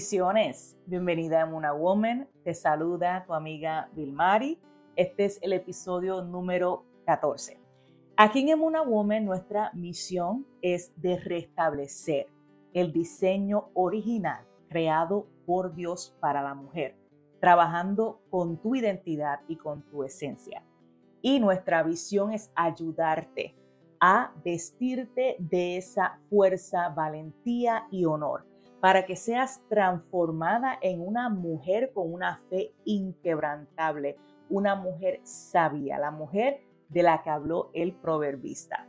Bendiciones, 0.00 0.78
bienvenida 0.86 1.42
a 1.42 1.44
Una 1.44 1.74
Woman, 1.74 2.26
te 2.42 2.54
saluda 2.54 3.22
tu 3.26 3.34
amiga 3.34 3.90
Vilmari. 3.92 4.58
Este 4.96 5.26
es 5.26 5.38
el 5.42 5.52
episodio 5.52 6.22
número 6.22 6.86
14. 7.04 7.60
Aquí 8.16 8.40
en 8.40 8.48
Emuna 8.48 8.80
Woman 8.80 9.26
nuestra 9.26 9.70
misión 9.74 10.46
es 10.62 10.90
de 10.96 11.18
restablecer 11.18 12.28
el 12.72 12.94
diseño 12.94 13.68
original 13.74 14.42
creado 14.70 15.26
por 15.44 15.74
Dios 15.74 16.16
para 16.18 16.40
la 16.40 16.54
mujer, 16.54 16.96
trabajando 17.38 18.22
con 18.30 18.56
tu 18.56 18.74
identidad 18.74 19.40
y 19.48 19.56
con 19.56 19.82
tu 19.82 20.02
esencia. 20.02 20.64
Y 21.20 21.40
nuestra 21.40 21.82
visión 21.82 22.32
es 22.32 22.50
ayudarte 22.54 23.54
a 24.00 24.32
vestirte 24.42 25.36
de 25.38 25.76
esa 25.76 26.18
fuerza, 26.30 26.88
valentía 26.88 27.86
y 27.90 28.06
honor 28.06 28.48
para 28.80 29.04
que 29.04 29.16
seas 29.16 29.62
transformada 29.68 30.78
en 30.80 31.00
una 31.00 31.28
mujer 31.28 31.92
con 31.92 32.12
una 32.12 32.38
fe 32.48 32.72
inquebrantable, 32.84 34.16
una 34.48 34.74
mujer 34.74 35.20
sabia, 35.22 35.98
la 35.98 36.10
mujer 36.10 36.60
de 36.88 37.02
la 37.02 37.22
que 37.22 37.30
habló 37.30 37.70
el 37.72 37.94
proverbista 37.94 38.86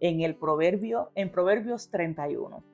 en 0.00 0.22
el 0.22 0.34
proverbio 0.34 1.10
en 1.14 1.30
Proverbios 1.30 1.90
31. 1.90 2.64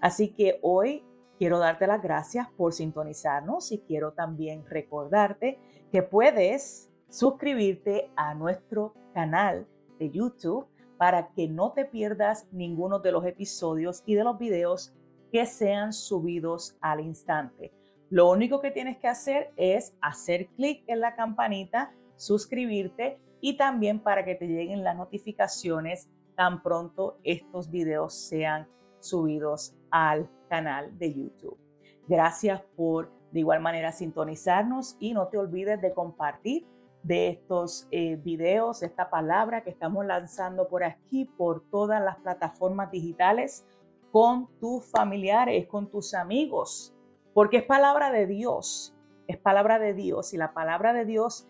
Así 0.00 0.32
que 0.32 0.58
hoy 0.62 1.04
quiero 1.38 1.58
darte 1.58 1.86
las 1.86 2.02
gracias 2.02 2.48
por 2.56 2.72
sintonizarnos 2.72 3.72
y 3.72 3.80
quiero 3.80 4.12
también 4.12 4.64
recordarte 4.66 5.58
que 5.90 6.02
puedes 6.02 6.90
suscribirte 7.08 8.10
a 8.16 8.34
nuestro 8.34 8.94
canal 9.12 9.66
de 9.98 10.10
YouTube 10.10 10.66
para 10.96 11.28
que 11.28 11.48
no 11.48 11.72
te 11.72 11.84
pierdas 11.84 12.46
ninguno 12.52 13.00
de 13.00 13.12
los 13.12 13.26
episodios 13.26 14.02
y 14.06 14.14
de 14.14 14.24
los 14.24 14.38
videos 14.38 14.94
que 15.30 15.46
sean 15.46 15.92
subidos 15.92 16.76
al 16.80 17.00
instante. 17.00 17.72
Lo 18.10 18.30
único 18.30 18.60
que 18.60 18.70
tienes 18.70 18.98
que 18.98 19.08
hacer 19.08 19.52
es 19.56 19.96
hacer 20.00 20.46
clic 20.56 20.84
en 20.86 21.00
la 21.00 21.16
campanita, 21.16 21.92
suscribirte 22.16 23.18
y 23.40 23.56
también 23.56 24.00
para 24.00 24.24
que 24.24 24.34
te 24.34 24.46
lleguen 24.46 24.84
las 24.84 24.96
notificaciones 24.96 26.08
tan 26.36 26.62
pronto 26.62 27.18
estos 27.24 27.70
videos 27.70 28.14
sean 28.14 28.68
subidos 29.00 29.74
al 29.90 30.30
canal 30.48 30.96
de 30.98 31.14
YouTube. 31.14 31.58
Gracias 32.06 32.60
por 32.76 33.10
de 33.32 33.40
igual 33.40 33.60
manera 33.60 33.92
sintonizarnos 33.92 34.96
y 35.00 35.12
no 35.12 35.28
te 35.28 35.38
olvides 35.38 35.80
de 35.80 35.92
compartir 35.92 36.66
de 37.02 37.28
estos 37.28 37.86
eh, 37.90 38.16
videos, 38.16 38.82
esta 38.82 39.10
palabra 39.10 39.62
que 39.62 39.70
estamos 39.70 40.04
lanzando 40.04 40.68
por 40.68 40.82
aquí, 40.82 41.24
por 41.24 41.62
todas 41.70 42.02
las 42.02 42.16
plataformas 42.16 42.90
digitales 42.90 43.64
con 44.10 44.48
tus 44.58 44.86
familiares, 44.90 45.66
con 45.66 45.90
tus 45.90 46.14
amigos, 46.14 46.94
porque 47.34 47.58
es 47.58 47.64
palabra 47.64 48.10
de 48.10 48.26
Dios, 48.26 48.94
es 49.26 49.36
palabra 49.36 49.78
de 49.78 49.94
Dios 49.94 50.32
y 50.32 50.36
la 50.36 50.54
palabra 50.54 50.92
de 50.92 51.04
Dios 51.04 51.46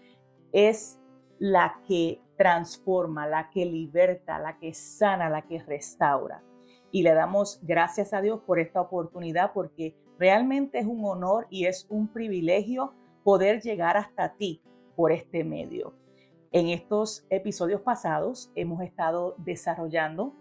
es 0.53 0.99
la 1.39 1.81
que 1.87 2.21
transforma, 2.37 3.27
la 3.27 3.51
que 3.51 3.65
liberta, 3.65 4.39
la 4.39 4.59
que 4.59 4.75
sana, 4.75 5.29
la 5.29 5.43
que 5.43 5.63
restaura. 5.63 6.43
Y 6.91 7.03
le 7.03 7.15
damos 7.15 7.61
gracias 7.63 8.13
a 8.13 8.21
Dios 8.21 8.41
por 8.47 8.59
esta 8.59 8.81
oportunidad 8.81 9.53
porque 9.53 9.95
realmente 10.19 10.79
es 10.79 10.87
un 10.87 11.05
honor 11.05 11.47
y 11.51 11.67
es 11.67 11.87
un 11.91 12.09
privilegio 12.09 12.95
poder 13.23 13.61
llegar 13.61 13.97
hasta 13.97 14.35
ti 14.35 14.63
por 14.95 15.13
este 15.13 15.45
medio. 15.45 15.95
En 16.53 16.69
estos 16.69 17.27
episodios 17.29 17.83
pasados 17.83 18.51
hemos 18.55 18.81
estado 18.83 19.35
desarrollando 19.39 20.33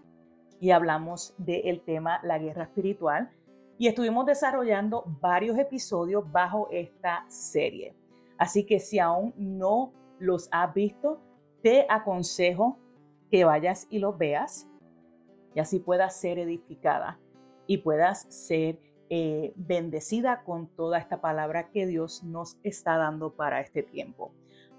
y 0.60 0.72
hablamos 0.72 1.34
del 1.38 1.82
tema 1.82 2.20
la 2.24 2.38
guerra 2.40 2.64
espiritual 2.64 3.32
y 3.78 3.88
estuvimos 3.88 4.26
desarrollando 4.26 5.04
varios 5.22 5.58
episodios 5.58 6.32
bajo 6.32 6.70
esta 6.72 7.26
serie. 7.28 7.94
Así 8.38 8.66
que 8.66 8.80
si 8.80 9.00
aún 9.00 9.34
no 9.38 9.92
los 10.20 10.48
has 10.52 10.74
visto, 10.74 11.20
te 11.62 11.86
aconsejo 11.90 12.78
que 13.30 13.44
vayas 13.44 13.88
y 13.90 14.00
los 14.00 14.18
veas 14.18 14.68
y 15.54 15.60
así 15.60 15.80
puedas 15.80 16.16
ser 16.16 16.40
edificada 16.40 17.20
y 17.68 17.78
puedas 17.78 18.28
ser 18.30 18.80
eh, 19.10 19.54
bendecida 19.56 20.44
con 20.44 20.68
toda 20.68 20.98
esta 20.98 21.22
palabra 21.22 21.70
que 21.70 21.88
Dios 21.88 22.24
nos 22.24 22.58
está 22.64 22.98
dando 22.98 23.36
para 23.36 23.62
este 23.62 23.84
tiempo. 23.84 24.34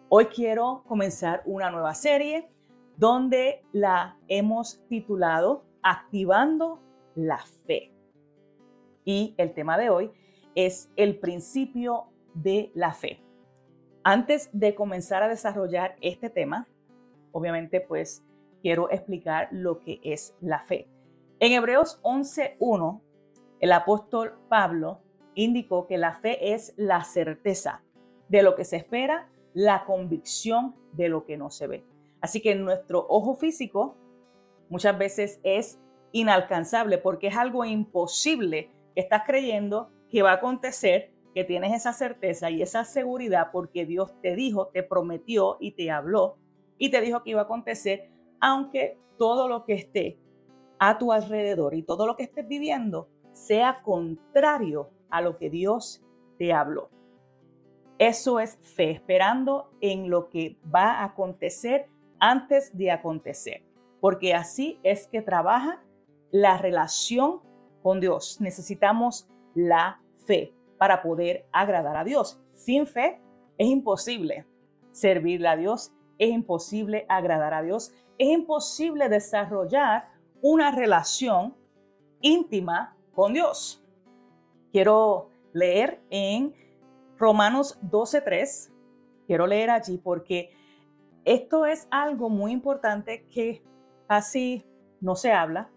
Hoy 0.08 0.26
quiero 0.26 0.84
comenzar 0.86 1.42
una 1.46 1.70
nueva 1.70 1.94
serie 1.94 2.48
donde 2.96 3.64
la 3.72 4.16
hemos 4.28 4.80
titulado 4.88 5.65
Activando 5.82 6.80
la 7.14 7.38
Fe. 7.66 7.92
Y 9.04 9.34
el 9.38 9.54
tema 9.54 9.78
de 9.78 9.90
hoy 9.90 10.10
es 10.54 10.90
el 10.96 11.18
principio 11.18 12.06
de 12.34 12.70
la 12.74 12.92
fe. 12.92 13.22
Antes 14.02 14.50
de 14.52 14.74
comenzar 14.74 15.22
a 15.22 15.28
desarrollar 15.28 15.96
este 16.00 16.30
tema, 16.30 16.66
obviamente 17.32 17.80
pues 17.80 18.24
quiero 18.62 18.90
explicar 18.90 19.48
lo 19.52 19.80
que 19.80 20.00
es 20.02 20.34
la 20.40 20.60
fe. 20.60 20.88
En 21.38 21.52
Hebreos 21.52 22.00
11.1, 22.02 23.00
el 23.60 23.72
apóstol 23.72 24.38
Pablo 24.48 25.00
indicó 25.34 25.86
que 25.86 25.98
la 25.98 26.14
fe 26.14 26.54
es 26.54 26.72
la 26.76 27.04
certeza 27.04 27.82
de 28.28 28.42
lo 28.42 28.54
que 28.54 28.64
se 28.64 28.76
espera, 28.76 29.28
la 29.54 29.84
convicción 29.84 30.74
de 30.92 31.08
lo 31.08 31.24
que 31.24 31.36
no 31.36 31.50
se 31.50 31.66
ve. 31.66 31.84
Así 32.20 32.40
que 32.40 32.54
nuestro 32.54 33.06
ojo 33.08 33.34
físico 33.34 33.96
muchas 34.68 34.96
veces 34.98 35.40
es 35.42 35.78
inalcanzable 36.12 36.98
porque 36.98 37.28
es 37.28 37.36
algo 37.36 37.64
imposible 37.64 38.70
que 38.94 39.00
estás 39.00 39.22
creyendo 39.26 39.90
que 40.08 40.22
va 40.22 40.30
a 40.30 40.34
acontecer, 40.34 41.12
que 41.34 41.44
tienes 41.44 41.74
esa 41.74 41.92
certeza 41.92 42.50
y 42.50 42.62
esa 42.62 42.84
seguridad 42.84 43.50
porque 43.52 43.84
Dios 43.84 44.14
te 44.22 44.34
dijo, 44.34 44.68
te 44.68 44.82
prometió 44.82 45.56
y 45.60 45.72
te 45.72 45.90
habló 45.90 46.38
y 46.78 46.90
te 46.90 47.00
dijo 47.00 47.22
que 47.22 47.30
iba 47.30 47.40
a 47.40 47.44
acontecer, 47.44 48.10
aunque 48.40 48.98
todo 49.18 49.48
lo 49.48 49.64
que 49.64 49.74
esté 49.74 50.18
a 50.78 50.98
tu 50.98 51.12
alrededor 51.12 51.74
y 51.74 51.82
todo 51.82 52.06
lo 52.06 52.16
que 52.16 52.24
estés 52.24 52.46
viviendo 52.46 53.08
sea 53.32 53.82
contrario 53.82 54.90
a 55.10 55.20
lo 55.20 55.36
que 55.36 55.50
Dios 55.50 56.02
te 56.38 56.52
habló. 56.52 56.90
Eso 57.98 58.40
es 58.40 58.58
fe, 58.60 58.90
esperando 58.90 59.70
en 59.80 60.10
lo 60.10 60.28
que 60.28 60.58
va 60.74 61.00
a 61.00 61.04
acontecer 61.04 61.86
antes 62.18 62.76
de 62.76 62.90
acontecer, 62.90 63.62
porque 64.06 64.34
así 64.34 64.78
es 64.84 65.08
que 65.08 65.20
trabaja 65.20 65.82
la 66.30 66.58
relación 66.58 67.40
con 67.82 67.98
Dios. 67.98 68.40
Necesitamos 68.40 69.28
la 69.52 70.00
fe 70.28 70.54
para 70.78 71.02
poder 71.02 71.48
agradar 71.50 71.96
a 71.96 72.04
Dios. 72.04 72.40
Sin 72.54 72.86
fe 72.86 73.20
es 73.58 73.66
imposible 73.66 74.46
servirle 74.92 75.48
a 75.48 75.56
Dios, 75.56 75.92
es 76.18 76.30
imposible 76.30 77.04
agradar 77.08 77.52
a 77.52 77.62
Dios, 77.62 77.92
es 78.16 78.28
imposible 78.28 79.08
desarrollar 79.08 80.08
una 80.40 80.70
relación 80.70 81.56
íntima 82.20 82.96
con 83.12 83.32
Dios. 83.32 83.84
Quiero 84.70 85.30
leer 85.52 86.00
en 86.10 86.54
Romanos 87.18 87.76
12.3, 87.82 88.70
quiero 89.26 89.48
leer 89.48 89.70
allí 89.70 89.98
porque 89.98 90.50
esto 91.24 91.66
es 91.66 91.88
algo 91.90 92.30
muy 92.30 92.52
importante 92.52 93.26
que 93.26 93.66
casi 94.06 94.64
no 95.00 95.14
se 95.14 95.32
habla 95.32 95.70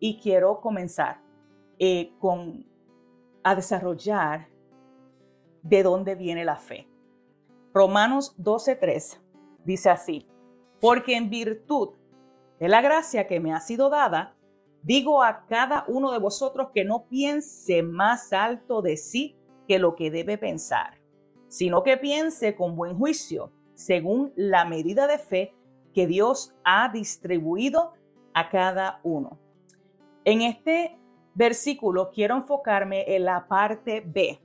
y 0.00 0.20
quiero 0.20 0.60
comenzar 0.60 1.20
eh, 1.78 2.12
con, 2.18 2.66
a 3.42 3.54
desarrollar 3.54 4.48
de 5.62 5.82
dónde 5.82 6.14
viene 6.14 6.44
la 6.44 6.56
fe. 6.56 6.88
Romanos 7.72 8.36
12.3 8.38 9.20
dice 9.64 9.90
así, 9.90 10.26
porque 10.80 11.16
en 11.16 11.28
virtud 11.30 11.90
de 12.58 12.68
la 12.68 12.80
gracia 12.80 13.26
que 13.26 13.40
me 13.40 13.52
ha 13.52 13.60
sido 13.60 13.90
dada, 13.90 14.34
digo 14.82 15.22
a 15.22 15.46
cada 15.46 15.84
uno 15.88 16.12
de 16.12 16.18
vosotros 16.18 16.68
que 16.72 16.84
no 16.84 17.06
piense 17.08 17.82
más 17.82 18.32
alto 18.32 18.82
de 18.82 18.96
sí 18.96 19.36
que 19.66 19.78
lo 19.78 19.94
que 19.96 20.10
debe 20.10 20.38
pensar, 20.38 21.00
sino 21.48 21.82
que 21.82 21.96
piense 21.96 22.54
con 22.54 22.76
buen 22.76 22.96
juicio 22.96 23.52
según 23.74 24.32
la 24.36 24.64
medida 24.64 25.06
de 25.06 25.18
fe 25.18 25.54
que 25.96 26.06
Dios 26.06 26.54
ha 26.62 26.90
distribuido 26.90 27.94
a 28.34 28.50
cada 28.50 29.00
uno. 29.02 29.38
En 30.26 30.42
este 30.42 31.00
versículo 31.32 32.10
quiero 32.10 32.36
enfocarme 32.36 33.16
en 33.16 33.24
la 33.24 33.48
parte 33.48 34.02
B, 34.04 34.38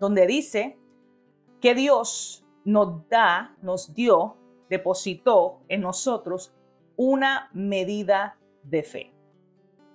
donde 0.00 0.26
dice 0.26 0.76
que 1.60 1.76
Dios 1.76 2.44
nos 2.64 3.08
da, 3.08 3.56
nos 3.62 3.94
dio, 3.94 4.38
depositó 4.68 5.60
en 5.68 5.82
nosotros 5.82 6.52
una 6.96 7.48
medida 7.52 8.36
de 8.64 8.82
fe. 8.82 9.14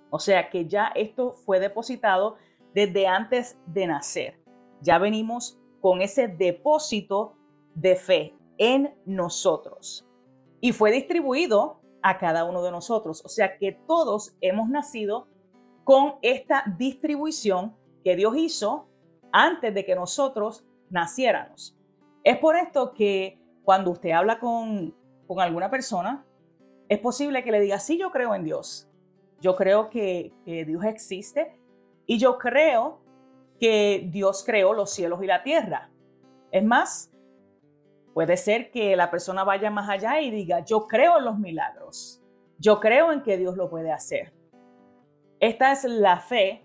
O 0.08 0.18
sea 0.18 0.48
que 0.48 0.66
ya 0.66 0.86
esto 0.94 1.32
fue 1.32 1.60
depositado 1.60 2.36
desde 2.72 3.06
antes 3.06 3.58
de 3.66 3.86
nacer. 3.88 4.40
Ya 4.80 4.96
venimos 4.96 5.60
con 5.82 6.00
ese 6.00 6.28
depósito 6.28 7.36
de 7.74 7.94
fe 7.94 8.34
en 8.56 8.94
nosotros. 9.04 10.08
Y 10.64 10.72
fue 10.72 10.90
distribuido 10.90 11.82
a 12.00 12.16
cada 12.16 12.46
uno 12.46 12.62
de 12.62 12.70
nosotros. 12.70 13.22
O 13.22 13.28
sea 13.28 13.58
que 13.58 13.72
todos 13.86 14.34
hemos 14.40 14.70
nacido 14.70 15.28
con 15.84 16.14
esta 16.22 16.64
distribución 16.78 17.76
que 18.02 18.16
Dios 18.16 18.34
hizo 18.38 18.88
antes 19.30 19.74
de 19.74 19.84
que 19.84 19.94
nosotros 19.94 20.64
naciéramos. 20.88 21.76
Es 22.22 22.38
por 22.38 22.56
esto 22.56 22.94
que 22.94 23.38
cuando 23.62 23.90
usted 23.90 24.12
habla 24.12 24.40
con, 24.40 24.96
con 25.26 25.38
alguna 25.38 25.68
persona, 25.68 26.24
es 26.88 26.98
posible 26.98 27.44
que 27.44 27.52
le 27.52 27.60
diga, 27.60 27.78
sí, 27.78 27.98
yo 27.98 28.10
creo 28.10 28.34
en 28.34 28.44
Dios. 28.44 28.88
Yo 29.42 29.56
creo 29.56 29.90
que, 29.90 30.32
que 30.46 30.64
Dios 30.64 30.82
existe 30.86 31.60
y 32.06 32.16
yo 32.16 32.38
creo 32.38 33.02
que 33.60 34.08
Dios 34.10 34.42
creó 34.46 34.72
los 34.72 34.88
cielos 34.88 35.22
y 35.22 35.26
la 35.26 35.42
tierra. 35.42 35.90
Es 36.50 36.64
más, 36.64 37.13
puede 38.14 38.36
ser 38.36 38.70
que 38.70 38.96
la 38.96 39.10
persona 39.10 39.44
vaya 39.44 39.70
más 39.70 39.90
allá 39.90 40.20
y 40.20 40.30
diga, 40.30 40.64
yo 40.64 40.86
creo 40.86 41.18
en 41.18 41.24
los 41.24 41.38
milagros. 41.38 42.22
Yo 42.58 42.80
creo 42.80 43.12
en 43.12 43.22
que 43.22 43.36
Dios 43.36 43.56
lo 43.56 43.68
puede 43.68 43.90
hacer. 43.90 44.32
Esta 45.40 45.72
es 45.72 45.84
la 45.84 46.20
fe 46.20 46.64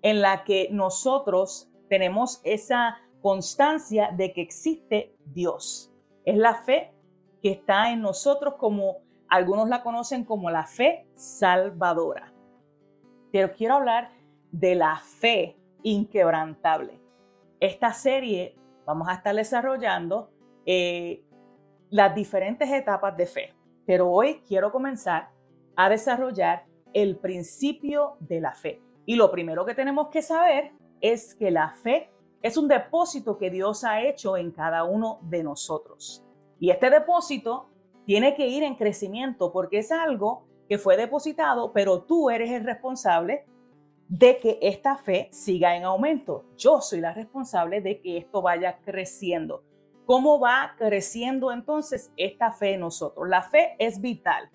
en 0.00 0.22
la 0.22 0.44
que 0.44 0.68
nosotros 0.70 1.68
tenemos 1.88 2.40
esa 2.44 2.98
constancia 3.20 4.10
de 4.16 4.32
que 4.32 4.40
existe 4.40 5.16
Dios. 5.26 5.92
Es 6.24 6.36
la 6.36 6.54
fe 6.54 6.94
que 7.42 7.50
está 7.50 7.90
en 7.90 8.00
nosotros 8.00 8.54
como 8.56 8.98
algunos 9.28 9.68
la 9.68 9.82
conocen 9.82 10.24
como 10.24 10.48
la 10.48 10.64
fe 10.64 11.08
salvadora. 11.16 12.32
Pero 13.32 13.52
quiero 13.52 13.74
hablar 13.74 14.10
de 14.52 14.76
la 14.76 14.96
fe 14.96 15.56
inquebrantable. 15.82 17.00
Esta 17.58 17.92
serie 17.92 18.56
vamos 18.86 19.08
a 19.08 19.14
estar 19.14 19.34
desarrollando 19.34 20.30
eh, 20.66 21.22
las 21.90 22.14
diferentes 22.14 22.70
etapas 22.70 23.16
de 23.16 23.26
fe, 23.26 23.54
pero 23.86 24.10
hoy 24.10 24.42
quiero 24.46 24.72
comenzar 24.72 25.30
a 25.76 25.88
desarrollar 25.88 26.64
el 26.92 27.16
principio 27.16 28.16
de 28.20 28.40
la 28.40 28.54
fe. 28.54 28.80
Y 29.06 29.16
lo 29.16 29.30
primero 29.30 29.64
que 29.64 29.74
tenemos 29.74 30.08
que 30.08 30.22
saber 30.22 30.72
es 31.00 31.34
que 31.34 31.50
la 31.50 31.70
fe 31.70 32.10
es 32.42 32.56
un 32.56 32.68
depósito 32.68 33.38
que 33.38 33.50
Dios 33.50 33.84
ha 33.84 34.02
hecho 34.02 34.36
en 34.36 34.50
cada 34.50 34.84
uno 34.84 35.18
de 35.22 35.42
nosotros. 35.42 36.24
Y 36.58 36.70
este 36.70 36.90
depósito 36.90 37.68
tiene 38.06 38.34
que 38.34 38.46
ir 38.46 38.62
en 38.62 38.76
crecimiento 38.76 39.52
porque 39.52 39.78
es 39.78 39.92
algo 39.92 40.44
que 40.68 40.78
fue 40.78 40.96
depositado, 40.96 41.72
pero 41.72 42.02
tú 42.02 42.30
eres 42.30 42.50
el 42.50 42.64
responsable 42.64 43.44
de 44.08 44.38
que 44.38 44.58
esta 44.62 44.96
fe 44.96 45.28
siga 45.32 45.76
en 45.76 45.84
aumento. 45.84 46.44
Yo 46.56 46.80
soy 46.80 47.00
la 47.00 47.12
responsable 47.12 47.80
de 47.80 48.00
que 48.00 48.18
esto 48.18 48.42
vaya 48.42 48.78
creciendo. 48.84 49.62
¿Cómo 50.06 50.38
va 50.38 50.74
creciendo 50.76 51.50
entonces 51.50 52.12
esta 52.16 52.52
fe 52.52 52.74
en 52.74 52.80
nosotros? 52.80 53.26
La 53.26 53.42
fe 53.42 53.74
es 53.78 54.00
vital 54.02 54.50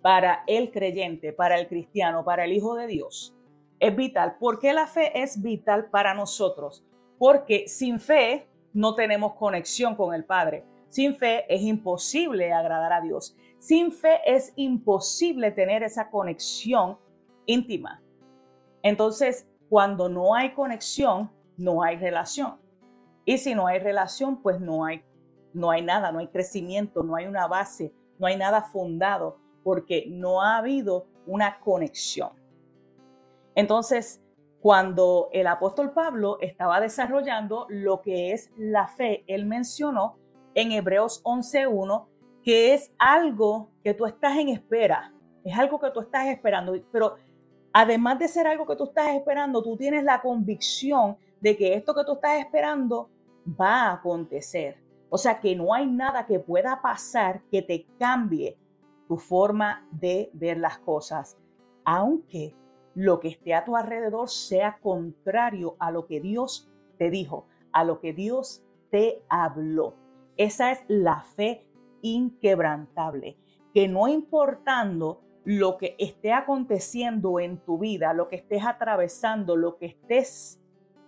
para 0.00 0.44
el 0.46 0.70
creyente, 0.70 1.32
para 1.32 1.58
el 1.58 1.66
cristiano, 1.66 2.24
para 2.24 2.44
el 2.44 2.52
Hijo 2.52 2.76
de 2.76 2.86
Dios. 2.86 3.36
Es 3.80 3.96
vital. 3.96 4.36
¿Por 4.38 4.60
qué 4.60 4.72
la 4.72 4.86
fe 4.86 5.20
es 5.20 5.42
vital 5.42 5.90
para 5.90 6.14
nosotros? 6.14 6.84
Porque 7.18 7.66
sin 7.66 7.98
fe 7.98 8.48
no 8.72 8.94
tenemos 8.94 9.34
conexión 9.34 9.96
con 9.96 10.14
el 10.14 10.24
Padre. 10.24 10.64
Sin 10.88 11.16
fe 11.16 11.52
es 11.52 11.62
imposible 11.62 12.52
agradar 12.52 12.92
a 12.92 13.00
Dios. 13.00 13.36
Sin 13.58 13.90
fe 13.90 14.20
es 14.24 14.52
imposible 14.54 15.50
tener 15.50 15.82
esa 15.82 16.10
conexión 16.10 16.98
íntima. 17.46 18.00
Entonces, 18.82 19.48
cuando 19.68 20.08
no 20.08 20.34
hay 20.34 20.52
conexión, 20.52 21.30
no 21.56 21.82
hay 21.82 21.96
relación. 21.96 22.61
Y 23.24 23.38
si 23.38 23.54
no 23.54 23.66
hay 23.66 23.78
relación, 23.78 24.42
pues 24.42 24.60
no 24.60 24.84
hay, 24.84 25.02
no 25.52 25.70
hay 25.70 25.82
nada, 25.82 26.12
no 26.12 26.18
hay 26.18 26.28
crecimiento, 26.28 27.02
no 27.02 27.16
hay 27.16 27.26
una 27.26 27.46
base, 27.46 27.92
no 28.18 28.26
hay 28.26 28.36
nada 28.36 28.62
fundado, 28.62 29.38
porque 29.62 30.06
no 30.08 30.42
ha 30.42 30.56
habido 30.56 31.06
una 31.26 31.60
conexión. 31.60 32.30
Entonces, 33.54 34.20
cuando 34.60 35.28
el 35.32 35.46
apóstol 35.46 35.92
Pablo 35.92 36.38
estaba 36.40 36.80
desarrollando 36.80 37.66
lo 37.68 38.00
que 38.00 38.32
es 38.32 38.50
la 38.56 38.88
fe, 38.88 39.24
él 39.26 39.44
mencionó 39.46 40.16
en 40.54 40.72
Hebreos 40.72 41.22
11.1 41.24 42.06
que 42.42 42.74
es 42.74 42.92
algo 42.98 43.70
que 43.84 43.94
tú 43.94 44.06
estás 44.06 44.36
en 44.36 44.48
espera, 44.48 45.12
es 45.44 45.56
algo 45.58 45.80
que 45.80 45.90
tú 45.90 46.00
estás 46.00 46.26
esperando, 46.26 46.74
pero 46.90 47.16
además 47.72 48.18
de 48.18 48.28
ser 48.28 48.46
algo 48.46 48.66
que 48.66 48.76
tú 48.76 48.84
estás 48.84 49.08
esperando, 49.14 49.62
tú 49.62 49.76
tienes 49.76 50.04
la 50.04 50.20
convicción 50.20 51.16
de 51.42 51.56
que 51.56 51.74
esto 51.74 51.94
que 51.94 52.04
tú 52.04 52.12
estás 52.14 52.38
esperando 52.38 53.10
va 53.46 53.88
a 53.88 53.92
acontecer. 53.94 54.78
O 55.10 55.18
sea 55.18 55.40
que 55.40 55.54
no 55.54 55.74
hay 55.74 55.86
nada 55.86 56.24
que 56.24 56.38
pueda 56.38 56.80
pasar 56.80 57.42
que 57.50 57.60
te 57.60 57.86
cambie 57.98 58.56
tu 59.08 59.18
forma 59.18 59.86
de 59.90 60.30
ver 60.32 60.56
las 60.56 60.78
cosas, 60.78 61.36
aunque 61.84 62.54
lo 62.94 63.20
que 63.20 63.28
esté 63.28 63.54
a 63.54 63.64
tu 63.64 63.76
alrededor 63.76 64.30
sea 64.30 64.78
contrario 64.80 65.76
a 65.80 65.90
lo 65.90 66.06
que 66.06 66.20
Dios 66.20 66.70
te 66.96 67.10
dijo, 67.10 67.46
a 67.72 67.84
lo 67.84 68.00
que 68.00 68.12
Dios 68.12 68.64
te 68.90 69.24
habló. 69.28 69.96
Esa 70.36 70.70
es 70.70 70.78
la 70.86 71.22
fe 71.22 71.66
inquebrantable, 72.02 73.36
que 73.74 73.88
no 73.88 74.06
importando 74.06 75.20
lo 75.44 75.76
que 75.76 75.96
esté 75.98 76.32
aconteciendo 76.32 77.40
en 77.40 77.58
tu 77.58 77.78
vida, 77.78 78.14
lo 78.14 78.28
que 78.28 78.36
estés 78.36 78.64
atravesando, 78.64 79.56
lo 79.56 79.76
que 79.76 79.86
estés 79.86 80.61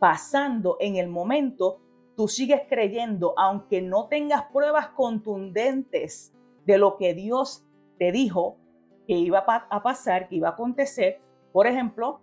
pasando 0.04 0.76
en 0.80 0.96
el 0.96 1.08
momento, 1.08 1.80
tú 2.14 2.28
sigues 2.28 2.60
creyendo, 2.68 3.32
aunque 3.38 3.80
no 3.80 4.06
tengas 4.08 4.42
pruebas 4.52 4.88
contundentes 4.88 6.34
de 6.66 6.76
lo 6.76 6.98
que 6.98 7.14
Dios 7.14 7.64
te 7.98 8.12
dijo 8.12 8.58
que 9.06 9.14
iba 9.14 9.38
a 9.46 9.82
pasar, 9.82 10.28
que 10.28 10.34
iba 10.34 10.48
a 10.48 10.50
acontecer. 10.50 11.22
Por 11.54 11.66
ejemplo, 11.66 12.20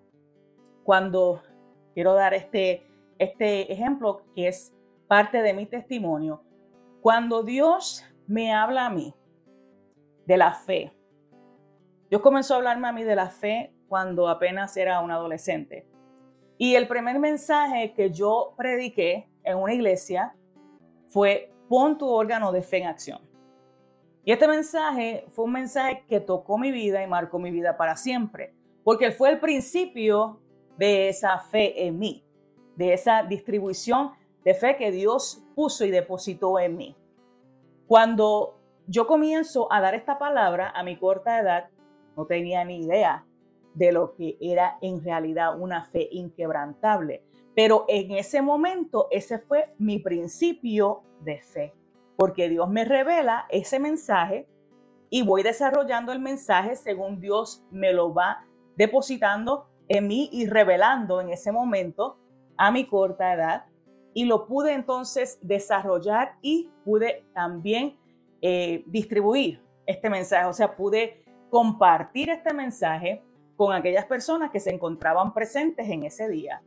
cuando 0.84 1.42
quiero 1.96 2.14
dar 2.14 2.36
este, 2.36 2.86
este 3.18 3.74
ejemplo 3.74 4.26
que 4.36 4.50
es 4.50 4.76
parte 5.08 5.42
de 5.42 5.56
mi 5.56 5.66
testimonio, 5.66 6.44
cuando 7.02 7.42
Dios 7.42 8.06
me 8.28 8.54
habla 8.54 8.86
a 8.86 8.90
mí 8.92 9.12
de 10.28 10.38
la 10.38 10.54
fe, 10.54 10.94
Dios 12.12 12.22
comenzó 12.22 12.54
a 12.54 12.58
hablarme 12.58 12.90
a 12.90 12.94
mí 12.94 13.04
de 13.04 13.16
la 13.16 13.32
fe 13.32 13.74
cuando 13.88 14.30
apenas 14.30 14.78
era 14.78 15.00
un 15.00 15.10
adolescente. 15.10 15.91
Y 16.62 16.76
el 16.76 16.88
primer 16.88 17.18
mensaje 17.18 17.92
que 17.92 18.12
yo 18.12 18.54
prediqué 18.56 19.28
en 19.44 19.58
una 19.58 19.74
iglesia 19.74 20.36
fue, 21.08 21.52
pon 21.68 21.98
tu 21.98 22.08
órgano 22.08 22.52
de 22.52 22.62
fe 22.62 22.78
en 22.78 22.88
acción. 22.88 23.20
Y 24.24 24.32
este 24.32 24.48
mensaje 24.48 25.26
fue 25.30 25.46
un 25.46 25.54
mensaje 25.54 26.04
que 26.08 26.20
tocó 26.20 26.60
mi 26.60 26.72
vida 26.72 27.02
y 27.02 27.08
marcó 27.08 27.40
mi 27.40 27.50
vida 27.50 27.78
para 27.78 27.96
siempre, 27.96 28.54
porque 28.84 29.10
fue 29.10 29.32
el 29.32 29.40
principio 29.40 30.40
de 30.78 31.10
esa 31.10 31.40
fe 31.40 31.88
en 31.88 31.98
mí, 31.98 32.24
de 32.76 32.94
esa 32.94 33.24
distribución 33.24 34.12
de 34.44 34.54
fe 34.54 34.76
que 34.78 34.92
Dios 34.92 35.44
puso 35.56 35.84
y 35.84 35.90
depositó 35.90 36.60
en 36.60 36.78
mí. 36.78 36.96
Cuando 37.88 38.60
yo 38.86 39.08
comienzo 39.08 39.68
a 39.74 39.82
dar 39.82 39.96
esta 39.96 40.20
palabra 40.20 40.70
a 40.76 40.84
mi 40.84 40.96
corta 41.00 41.40
edad, 41.40 41.70
no 42.16 42.28
tenía 42.28 42.64
ni 42.66 42.84
idea 42.84 43.26
de 43.74 43.92
lo 43.92 44.14
que 44.14 44.38
era 44.42 44.78
en 44.82 45.04
realidad 45.04 45.60
una 45.60 45.84
fe 45.84 46.08
inquebrantable. 46.12 47.24
Pero 47.56 47.86
en 47.88 48.12
ese 48.12 48.42
momento, 48.42 49.08
ese 49.12 49.40
fue 49.40 49.74
mi 49.78 50.00
principio 50.00 51.04
de 51.22 51.42
fe, 51.42 51.74
porque 52.16 52.50
Dios 52.50 52.70
me 52.70 52.86
revela 52.86 53.46
ese 53.50 53.80
mensaje 53.80 54.48
y 55.10 55.24
voy 55.24 55.44
desarrollando 55.44 56.12
el 56.14 56.20
mensaje 56.20 56.76
según 56.76 57.20
Dios 57.20 57.66
me 57.70 57.92
lo 57.92 58.14
va 58.14 58.46
depositando 58.78 59.68
en 59.90 60.08
mí 60.08 60.30
y 60.32 60.48
revelando 60.48 61.20
en 61.20 61.30
ese 61.30 61.52
momento 61.52 62.18
a 62.56 62.72
mi 62.72 62.86
corta 62.88 63.34
edad. 63.34 63.66
Y 64.14 64.26
lo 64.26 64.46
pude 64.46 64.74
entonces 64.74 65.38
desarrollar 65.42 66.38
y 66.42 66.70
pude 66.86 67.26
también 67.34 67.98
eh, 68.42 68.84
distribuir 68.88 69.62
este 69.86 70.10
mensaje. 70.10 70.46
O 70.46 70.54
sea, 70.54 70.76
pude 70.76 71.24
compartir 71.50 72.30
este 72.30 72.54
mensaje 72.54 73.22
con 73.62 73.74
aquellas 73.74 74.06
personas 74.06 74.50
que 74.50 74.60
se 74.60 74.72
encontraban 74.72 75.36
presentes 75.36 75.88
en 75.88 76.02
ese 76.02 76.28
día. 76.28 76.64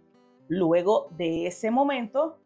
Luego 0.46 1.08
de 1.16 1.48
ese 1.48 1.72
momento, 1.72 2.38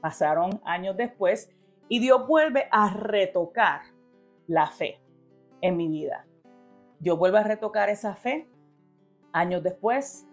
pasaron 0.00 0.60
años 0.64 0.96
después 0.96 1.52
y 1.88 2.00
Dios 2.00 2.26
vuelve 2.26 2.66
a 2.72 2.92
retocar 2.92 3.82
la 4.48 4.66
fe 4.66 5.00
en 5.60 5.76
mi 5.76 5.86
vida. 5.86 6.26
Dios 6.98 7.16
vuelve 7.16 7.38
a 7.38 7.44
retocar 7.44 7.90
esa 7.90 8.16
fe 8.16 8.50
años 9.32 9.62
después 9.62 10.26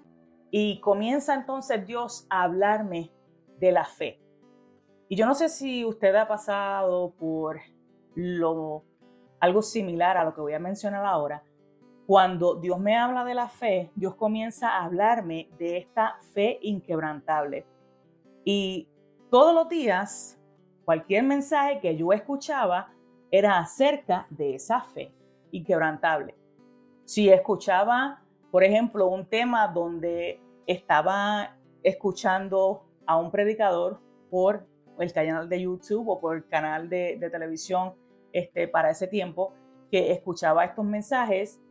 y 0.49 0.79
comienza 0.79 1.35
entonces 1.35 1.85
Dios 1.85 2.25
a 2.31 2.45
hablarme 2.45 3.11
de 3.59 3.71
la 3.71 3.85
fe. 3.85 4.19
Y 5.09 5.15
yo 5.15 5.27
no 5.27 5.35
sé 5.35 5.47
si 5.47 5.85
usted 5.85 6.15
ha 6.15 6.27
pasado 6.27 7.13
por 7.19 7.59
algo 9.39 9.61
similar 9.61 10.17
a 10.17 10.23
lo 10.23 10.33
que 10.33 10.41
voy 10.41 10.53
a 10.53 10.59
mencionar 10.59 11.05
ahora, 11.05 11.43
cuando 12.09 12.55
Dios 12.55 12.79
me 12.79 12.97
habla 12.97 13.23
de 13.23 13.35
la 13.35 13.47
fe, 13.47 13.91
Dios 13.93 14.15
comienza 14.15 14.69
a 14.69 14.85
hablarme 14.85 15.47
de 15.59 15.77
esta 15.77 16.17
fe 16.33 16.57
inquebrantable. 16.63 17.67
Y 18.43 18.87
todos 19.29 19.53
los 19.53 19.69
días, 19.69 20.35
cualquier 20.85 21.21
mensaje 21.21 21.79
que 21.79 21.95
yo 21.95 22.11
escuchaba 22.11 22.91
era 23.29 23.59
acerca 23.59 24.25
de 24.31 24.55
esa 24.55 24.81
fe 24.81 25.13
inquebrantable. 25.51 26.33
Si 27.05 27.29
escuchaba, 27.29 28.23
por 28.49 28.63
ejemplo, 28.63 29.07
un 29.07 29.27
tema 29.27 29.67
donde 29.67 30.41
estaba 30.65 31.57
escuchando 31.83 32.85
a 33.05 33.17
un 33.17 33.29
predicador 33.29 33.99
por 34.31 34.65
el 34.97 35.13
canal 35.13 35.47
de 35.47 35.61
YouTube 35.61 36.09
o 36.09 36.19
por 36.19 36.37
el 36.37 36.47
canal 36.47 36.89
de, 36.89 37.19
televisión 37.31 37.93
este, 38.33 38.67
para 38.67 38.89
ese 38.89 39.05
tiempo 39.05 39.53
que 39.91 40.11
escuchaba 40.11 40.65
estos 40.65 40.85
mensajes, 40.85 41.61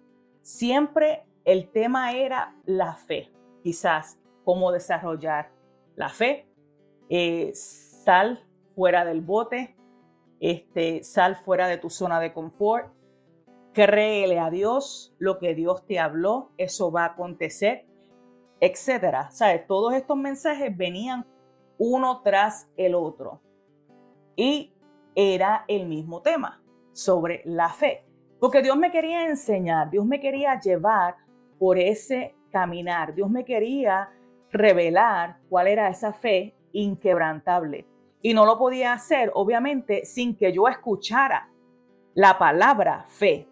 siempre 0.48 1.26
el 1.44 1.70
tema 1.70 2.12
era 2.12 2.54
la 2.64 2.94
fe, 2.94 3.30
quizás 3.62 4.18
cómo 4.44 4.72
desarrollar 4.72 5.52
la 5.94 6.08
fe, 6.08 6.48
eh, 7.10 7.50
sal 7.52 8.46
fuera 8.74 9.04
del 9.04 9.20
bote, 9.20 9.76
este, 10.40 11.04
sal 11.04 11.36
fuera 11.36 11.68
de 11.68 11.76
tu 11.76 11.90
zona 11.90 12.18
de 12.18 12.32
confort, 12.32 12.90
créele 13.74 14.38
a 14.38 14.48
Dios, 14.48 15.14
lo 15.18 15.38
que 15.38 15.54
Dios 15.54 15.86
te 15.86 15.98
habló, 15.98 16.50
eso 16.56 16.90
va 16.90 17.02
a 17.02 17.08
acontecer, 17.08 17.86
etcétera. 18.58 19.30
¿Sabes? 19.30 19.66
Todos 19.66 19.92
estos 19.92 20.16
mensajes 20.16 20.74
venían 20.74 21.26
uno 21.76 22.22
tras 22.22 22.70
el 22.78 22.94
otro 22.94 23.42
y 24.34 24.72
era 25.14 25.66
el 25.68 25.86
mismo 25.86 26.22
tema 26.22 26.62
sobre 26.92 27.42
la 27.44 27.68
fe. 27.68 28.07
Porque 28.40 28.62
Dios 28.62 28.76
me 28.76 28.90
quería 28.90 29.26
enseñar, 29.26 29.90
Dios 29.90 30.06
me 30.06 30.20
quería 30.20 30.60
llevar 30.60 31.16
por 31.58 31.78
ese 31.78 32.34
caminar, 32.50 33.14
Dios 33.14 33.28
me 33.28 33.44
quería 33.44 34.10
revelar 34.50 35.38
cuál 35.48 35.66
era 35.66 35.88
esa 35.88 36.12
fe 36.12 36.54
inquebrantable. 36.72 37.86
Y 38.22 38.34
no 38.34 38.44
lo 38.46 38.58
podía 38.58 38.92
hacer, 38.92 39.30
obviamente, 39.34 40.04
sin 40.04 40.36
que 40.36 40.52
yo 40.52 40.68
escuchara 40.68 41.48
la 42.14 42.38
palabra 42.38 43.04
fe. 43.08 43.48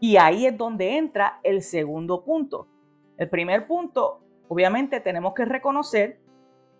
Y 0.00 0.16
ahí 0.16 0.46
es 0.46 0.56
donde 0.56 0.96
entra 0.96 1.40
el 1.42 1.62
segundo 1.62 2.24
punto. 2.24 2.68
El 3.16 3.28
primer 3.28 3.66
punto, 3.66 4.20
obviamente, 4.48 5.00
tenemos 5.00 5.34
que 5.34 5.44
reconocer 5.44 6.20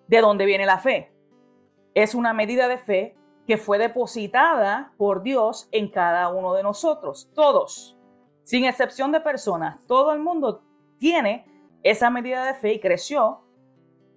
de 0.06 0.20
dónde 0.20 0.46
viene 0.46 0.66
la 0.66 0.78
fe. 0.78 1.12
Es 1.94 2.14
una 2.14 2.32
medida 2.32 2.68
de 2.68 2.78
fe 2.78 3.17
que 3.48 3.56
fue 3.56 3.78
depositada 3.78 4.92
por 4.98 5.22
Dios 5.22 5.70
en 5.72 5.88
cada 5.88 6.28
uno 6.28 6.52
de 6.52 6.62
nosotros, 6.62 7.30
todos, 7.34 7.96
sin 8.42 8.66
excepción 8.66 9.10
de 9.10 9.22
personas. 9.22 9.82
Todo 9.86 10.12
el 10.12 10.18
mundo 10.18 10.62
tiene 10.98 11.46
esa 11.82 12.10
medida 12.10 12.44
de 12.44 12.52
fe 12.52 12.74
y 12.74 12.78
creció 12.78 13.40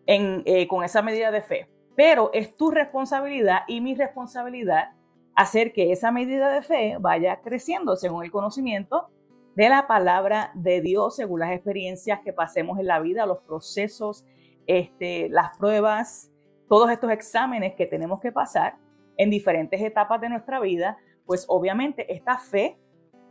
eh, 0.06 0.68
con 0.68 0.84
esa 0.84 1.02
medida 1.02 1.32
de 1.32 1.42
fe. 1.42 1.70
Pero 1.96 2.30
es 2.34 2.58
tu 2.58 2.72
responsabilidad 2.72 3.62
y 3.70 3.80
mi 3.80 3.96
responsabilidad 3.96 4.96
hacer 5.34 5.72
que 5.72 5.94
esa 5.94 6.12
medida 6.12 6.52
de 6.52 6.62
fe 6.62 6.98
vaya 7.00 7.40
creciendo 7.40 7.96
según 7.96 8.26
el 8.26 8.32
conocimiento 8.32 9.08
de 9.56 9.70
la 9.70 9.88
palabra 9.88 10.52
de 10.56 10.82
Dios, 10.82 11.16
según 11.16 11.40
las 11.40 11.54
experiencias 11.54 12.20
que 12.20 12.34
pasemos 12.34 12.80
en 12.80 12.88
la 12.88 13.00
vida, 13.00 13.26
los 13.26 13.40
procesos, 13.44 14.26
este, 14.68 15.30
las 15.30 15.58
pruebas, 15.58 16.30
todos 16.68 16.92
estos 16.92 17.12
exámenes 17.12 17.76
que 17.76 17.86
tenemos 17.86 18.20
que 18.20 18.34
pasar 18.34 18.76
en 19.22 19.30
diferentes 19.30 19.80
etapas 19.80 20.20
de 20.20 20.30
nuestra 20.30 20.60
vida, 20.60 20.98
pues 21.28 21.46
obviamente 21.48 22.12
esta 22.12 22.40
fe 22.40 22.80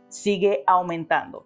sigue 0.07 0.63
aumentando. 0.65 1.45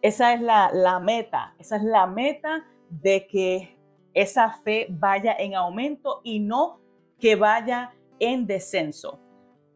Esa 0.00 0.32
es 0.32 0.40
la, 0.40 0.70
la 0.72 0.98
meta, 0.98 1.54
esa 1.58 1.76
es 1.76 1.82
la 1.82 2.06
meta 2.06 2.64
de 2.88 3.26
que 3.26 3.76
esa 4.14 4.50
fe 4.50 4.86
vaya 4.88 5.36
en 5.38 5.54
aumento 5.54 6.22
y 6.24 6.40
no 6.40 6.80
que 7.18 7.36
vaya 7.36 7.92
en 8.18 8.46
descenso. 8.46 9.20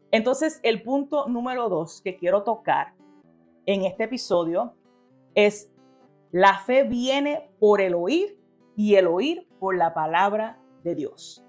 Entonces, 0.09 0.59
el 0.63 0.81
punto 0.81 1.27
número 1.27 1.69
dos 1.69 2.01
que 2.01 2.17
quiero 2.17 2.41
tocar 2.41 2.95
en 3.67 3.85
este 3.85 4.05
episodio 4.05 4.73
es 5.35 5.71
la 6.31 6.57
fe 6.57 6.85
viene 6.85 7.51
por 7.59 7.81
el 7.81 7.93
oír 7.93 8.39
y 8.75 8.95
el 8.95 9.05
oír 9.05 9.47
por 9.59 9.77
la 9.77 9.93
palabra 9.93 10.57
de 10.83 10.95
Dios. 10.95 11.45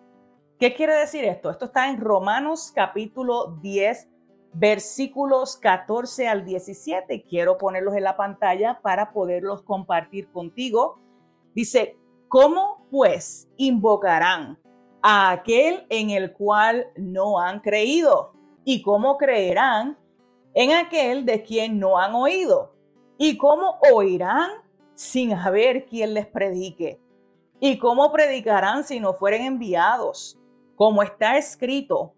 ¿Qué 0.62 0.75
quiere 0.75 0.95
decir 0.95 1.25
esto? 1.25 1.50
Esto 1.50 1.64
está 1.64 1.88
en 1.88 1.99
Romanos 2.00 2.71
capítulo 2.73 3.59
10, 3.61 4.09
versículos 4.52 5.57
14 5.57 6.28
al 6.28 6.45
17. 6.45 7.25
Quiero 7.28 7.59
ponerlos 7.59 7.97
en 7.97 8.04
la 8.04 8.16
pantalla 8.16 8.78
para 8.81 9.12
poderlos 9.12 9.62
compartir 9.62 10.31
contigo. 10.31 11.00
Dice, 11.52 11.99
¿cómo 12.28 12.87
pues 12.92 13.49
invocarán 13.57 14.57
a 15.02 15.33
aquel 15.33 15.85
en 15.88 16.11
el 16.11 16.33
cual 16.33 16.87
no 16.95 17.40
han 17.40 17.59
creído? 17.59 18.33
¿Y 18.64 18.83
cómo 18.83 19.19
creerán 19.19 19.99
en 20.54 20.71
aquel 20.71 21.26
de 21.26 21.42
quien 21.42 21.81
no 21.81 21.99
han 21.99 22.14
oído? 22.14 22.76
¿Y 23.19 23.37
cómo 23.37 23.81
oirán 23.92 24.49
sin 24.95 25.33
haber 25.33 25.87
quien 25.87 26.14
les 26.14 26.28
predique? 26.28 27.00
¿Y 27.59 27.81
cómo 27.81 28.12
predicarán 28.12 28.85
si 28.85 29.00
no 29.00 29.14
fueren 29.14 29.42
enviados? 29.42 30.38
Como 30.82 31.04
está 31.04 31.38
escrito, 31.38 32.12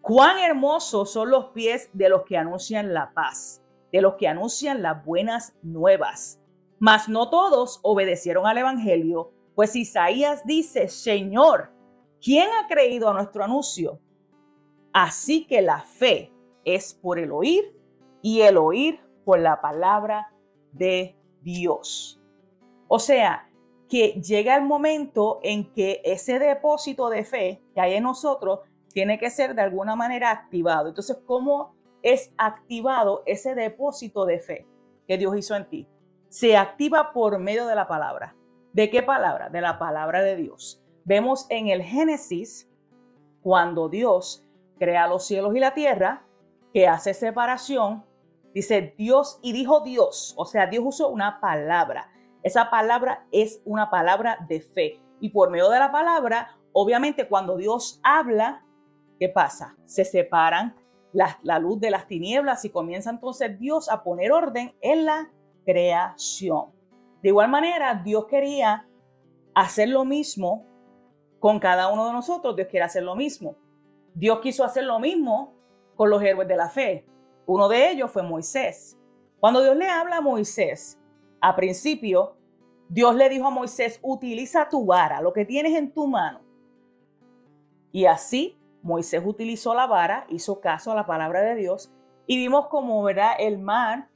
cuán 0.00 0.40
hermosos 0.40 1.12
son 1.12 1.30
los 1.30 1.50
pies 1.50 1.88
de 1.92 2.08
los 2.08 2.24
que 2.24 2.36
anuncian 2.36 2.92
la 2.92 3.14
paz, 3.14 3.62
de 3.92 4.02
los 4.02 4.16
que 4.16 4.26
anuncian 4.26 4.82
las 4.82 5.04
buenas 5.04 5.56
nuevas. 5.62 6.42
Mas 6.80 7.08
no 7.08 7.30
todos 7.30 7.78
obedecieron 7.84 8.44
al 8.44 8.58
Evangelio, 8.58 9.30
pues 9.54 9.76
Isaías 9.76 10.44
dice, 10.44 10.88
Señor, 10.88 11.70
¿quién 12.20 12.48
ha 12.50 12.66
creído 12.66 13.08
a 13.08 13.12
nuestro 13.12 13.44
anuncio? 13.44 14.00
Así 14.92 15.46
que 15.46 15.62
la 15.62 15.82
fe 15.82 16.32
es 16.64 16.94
por 16.94 17.20
el 17.20 17.30
oír 17.30 17.72
y 18.20 18.40
el 18.40 18.56
oír 18.56 19.00
por 19.24 19.38
la 19.38 19.60
palabra 19.60 20.34
de 20.72 21.16
Dios. 21.42 22.20
O 22.88 22.98
sea, 22.98 23.47
que 23.88 24.20
llega 24.20 24.56
el 24.56 24.64
momento 24.64 25.40
en 25.42 25.72
que 25.72 26.00
ese 26.04 26.38
depósito 26.38 27.08
de 27.08 27.24
fe 27.24 27.62
que 27.74 27.80
hay 27.80 27.94
en 27.94 28.02
nosotros 28.02 28.60
tiene 28.92 29.18
que 29.18 29.30
ser 29.30 29.54
de 29.54 29.62
alguna 29.62 29.96
manera 29.96 30.30
activado. 30.30 30.88
Entonces, 30.88 31.18
¿cómo 31.24 31.74
es 32.02 32.32
activado 32.36 33.22
ese 33.26 33.54
depósito 33.54 34.24
de 34.24 34.40
fe 34.40 34.66
que 35.06 35.18
Dios 35.18 35.36
hizo 35.36 35.54
en 35.56 35.68
ti? 35.68 35.88
Se 36.28 36.56
activa 36.56 37.12
por 37.12 37.38
medio 37.38 37.66
de 37.66 37.74
la 37.74 37.88
palabra. 37.88 38.34
¿De 38.72 38.90
qué 38.90 39.02
palabra? 39.02 39.48
De 39.48 39.60
la 39.60 39.78
palabra 39.78 40.22
de 40.22 40.36
Dios. 40.36 40.82
Vemos 41.04 41.46
en 41.48 41.68
el 41.68 41.82
Génesis 41.82 42.68
cuando 43.42 43.88
Dios 43.88 44.44
crea 44.78 45.06
los 45.08 45.26
cielos 45.26 45.54
y 45.56 45.60
la 45.60 45.74
tierra, 45.74 46.24
que 46.72 46.86
hace 46.86 47.14
separación, 47.14 48.04
dice 48.54 48.94
Dios 48.96 49.38
y 49.42 49.52
dijo 49.52 49.80
Dios, 49.80 50.34
o 50.36 50.44
sea, 50.44 50.66
Dios 50.66 50.84
usó 50.86 51.08
una 51.08 51.40
palabra. 51.40 52.10
Esa 52.42 52.70
palabra 52.70 53.26
es 53.32 53.60
una 53.64 53.90
palabra 53.90 54.38
de 54.48 54.60
fe. 54.60 55.00
Y 55.20 55.30
por 55.30 55.50
medio 55.50 55.68
de 55.70 55.78
la 55.78 55.90
palabra, 55.90 56.56
obviamente 56.72 57.28
cuando 57.28 57.56
Dios 57.56 58.00
habla, 58.02 58.64
¿qué 59.18 59.28
pasa? 59.28 59.76
Se 59.84 60.04
separan 60.04 60.76
la, 61.12 61.38
la, 61.42 61.58
luz 61.58 61.80
de 61.80 61.90
las 61.90 62.06
tinieblas 62.06 62.64
y 62.64 62.70
comienza 62.70 63.10
entonces 63.10 63.58
Dios 63.58 63.88
a 63.90 64.02
poner 64.02 64.30
orden 64.32 64.74
en 64.80 65.04
la 65.04 65.30
creación. 65.64 66.66
De 67.22 67.30
igual 67.30 67.48
manera, 67.48 67.94
Dios 67.94 68.26
quería 68.26 68.86
hacer 69.54 69.88
lo 69.88 70.04
mismo 70.04 70.64
con 71.40 71.58
cada 71.58 71.88
uno 71.88 72.06
de 72.06 72.12
nosotros. 72.12 72.54
Dios 72.54 72.68
quiere 72.68 72.84
hacer 72.84 73.02
lo 73.02 73.16
mismo. 73.16 73.56
Dios 74.14 74.40
quiso 74.40 74.64
hacer 74.64 74.84
lo 74.84 74.98
mismo 74.98 75.54
con 75.96 76.10
los 76.10 76.22
héroes 76.22 76.48
de 76.48 76.56
la 76.56 76.68
fe. 76.68 77.06
Uno 77.46 77.68
de 77.68 77.90
ellos 77.90 78.10
fue 78.10 78.22
Moisés. 78.22 78.96
Cuando 79.40 79.62
Dios 79.62 79.76
le 79.76 79.88
habla 79.88 80.18
a 80.18 80.20
Moisés, 80.20 80.97
a 81.40 81.56
principio, 81.56 82.36
Dios 82.88 83.14
le 83.14 83.28
dijo 83.28 83.46
a 83.46 83.50
Moisés, 83.50 83.98
utiliza 84.02 84.68
tu 84.68 84.86
vara, 84.86 85.20
lo 85.20 85.32
que 85.32 85.44
tienes 85.44 85.76
en 85.76 85.92
tu 85.92 86.06
mano. 86.06 86.40
Y 87.92 88.06
así 88.06 88.58
Moisés 88.82 89.22
utilizó 89.24 89.74
la 89.74 89.86
vara, 89.86 90.26
hizo 90.28 90.60
caso 90.60 90.92
a 90.92 90.94
la 90.94 91.06
palabra 91.06 91.42
de 91.42 91.54
Dios 91.54 91.92
y 92.26 92.36
vimos 92.36 92.68
como 92.68 93.02
verá 93.02 93.32
el 93.32 93.58
mar, 93.58 94.08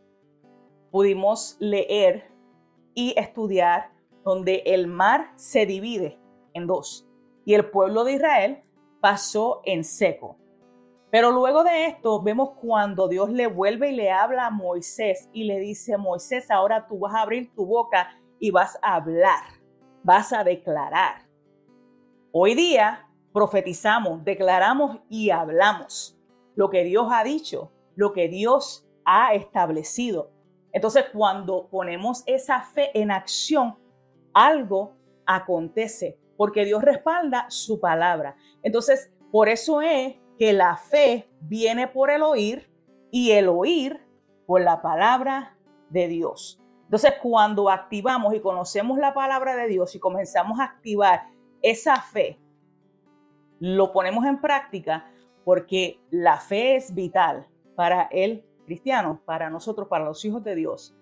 pudimos 0.90 1.56
leer 1.58 2.30
y 2.94 3.14
estudiar 3.18 3.90
donde 4.24 4.62
el 4.66 4.86
mar 4.86 5.32
se 5.36 5.66
divide 5.66 6.18
en 6.54 6.66
dos 6.66 7.08
y 7.44 7.54
el 7.54 7.70
pueblo 7.70 8.04
de 8.04 8.14
Israel 8.14 8.62
pasó 9.00 9.62
en 9.64 9.84
seco. 9.84 10.36
Pero 11.12 11.30
luego 11.30 11.62
de 11.62 11.88
esto 11.88 12.22
vemos 12.22 12.52
cuando 12.58 13.06
Dios 13.06 13.28
le 13.28 13.46
vuelve 13.46 13.90
y 13.90 13.94
le 13.94 14.10
habla 14.10 14.46
a 14.46 14.50
Moisés 14.50 15.28
y 15.34 15.44
le 15.44 15.58
dice, 15.58 15.98
Moisés, 15.98 16.50
ahora 16.50 16.86
tú 16.86 17.00
vas 17.00 17.14
a 17.14 17.20
abrir 17.20 17.52
tu 17.54 17.66
boca 17.66 18.08
y 18.38 18.50
vas 18.50 18.78
a 18.80 18.94
hablar, 18.94 19.44
vas 20.02 20.32
a 20.32 20.42
declarar. 20.42 21.28
Hoy 22.32 22.54
día 22.54 23.10
profetizamos, 23.30 24.24
declaramos 24.24 25.00
y 25.10 25.28
hablamos 25.28 26.18
lo 26.54 26.70
que 26.70 26.82
Dios 26.82 27.08
ha 27.12 27.22
dicho, 27.24 27.70
lo 27.94 28.14
que 28.14 28.28
Dios 28.28 28.88
ha 29.04 29.34
establecido. 29.34 30.30
Entonces 30.72 31.04
cuando 31.12 31.68
ponemos 31.68 32.22
esa 32.24 32.62
fe 32.62 32.90
en 32.98 33.10
acción, 33.10 33.76
algo 34.32 34.96
acontece 35.26 36.18
porque 36.38 36.64
Dios 36.64 36.82
respalda 36.82 37.44
su 37.50 37.80
palabra. 37.80 38.34
Entonces, 38.62 39.12
por 39.30 39.50
eso 39.50 39.82
es 39.82 40.16
que 40.38 40.52
la 40.52 40.76
fe 40.76 41.28
viene 41.40 41.88
por 41.88 42.10
el 42.10 42.22
oír 42.22 42.70
y 43.10 43.32
el 43.32 43.48
oír 43.48 44.00
por 44.46 44.60
la 44.60 44.82
palabra 44.82 45.56
de 45.90 46.08
Dios. 46.08 46.60
Entonces, 46.84 47.14
cuando 47.22 47.70
activamos 47.70 48.34
y 48.34 48.40
conocemos 48.40 48.98
la 48.98 49.14
palabra 49.14 49.56
de 49.56 49.68
Dios 49.68 49.94
y 49.94 49.98
comenzamos 49.98 50.60
a 50.60 50.64
activar 50.64 51.28
esa 51.62 52.00
fe 52.00 52.38
lo 53.62 53.92
ponemos 53.92 54.26
en 54.26 54.40
práctica 54.40 55.08
porque 55.44 56.00
la 56.10 56.38
fe 56.38 56.74
es 56.74 56.92
vital 56.96 57.46
para 57.76 58.08
el 58.10 58.44
cristiano, 58.66 59.20
para 59.24 59.50
nosotros, 59.50 59.86
para 59.86 60.04
los 60.04 60.24
hijos 60.24 60.42
de 60.42 60.56
Dios. 60.56 60.96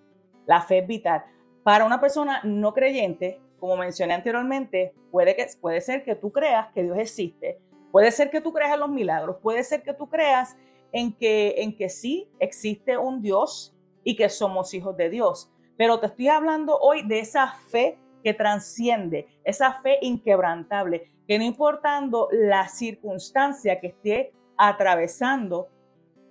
La 0.45 0.61
fe 0.61 0.81
es 0.81 0.87
vital. 0.87 1.25
Para 1.63 1.87
una 1.87 2.03
persona 2.03 2.43
no 2.45 2.75
creyente, 2.75 3.41
como 3.59 3.79
mencioné 3.79 4.13
anteriormente, 4.13 4.93
puede, 5.11 5.35
que, 5.37 5.47
puede 5.59 5.81
ser 5.81 6.05
que 6.05 6.15
tú 6.15 6.33
creas 6.33 6.71
que 6.75 6.83
Dios 6.83 6.99
existe, 6.99 7.59
puede 7.91 8.11
ser 8.11 8.31
que 8.31 8.41
tú 8.41 8.53
creas 8.53 8.75
en 8.75 8.81
los 8.81 8.91
milagros, 8.91 9.37
puede 9.43 9.63
ser 9.65 9.83
que 9.83 9.95
tú 9.95 10.09
creas 10.09 10.57
en 10.93 11.13
que, 11.13 11.55
en 11.59 11.77
que 11.77 11.89
sí 11.89 12.29
existe 12.39 12.97
un 12.97 13.23
Dios 13.23 13.77
y 14.05 14.17
que 14.17 14.29
somos 14.29 14.75
hijos 14.75 14.97
de 14.97 15.11
Dios. 15.11 15.51
Pero 15.77 15.99
te 15.99 16.07
estoy 16.07 16.29
hablando 16.29 16.79
hoy 16.79 17.07
de 17.07 17.21
esa 17.21 17.49
fe 17.69 17.99
que 18.23 18.35
transciende, 18.35 19.29
esa 19.45 19.81
fe 19.81 19.99
inquebrantable, 20.03 21.11
que 21.27 21.39
no 21.39 21.45
importando 21.45 22.29
la 22.33 22.69
circunstancia 22.69 23.81
que 23.81 23.89
esté 23.89 24.33
atravesando 24.57 25.69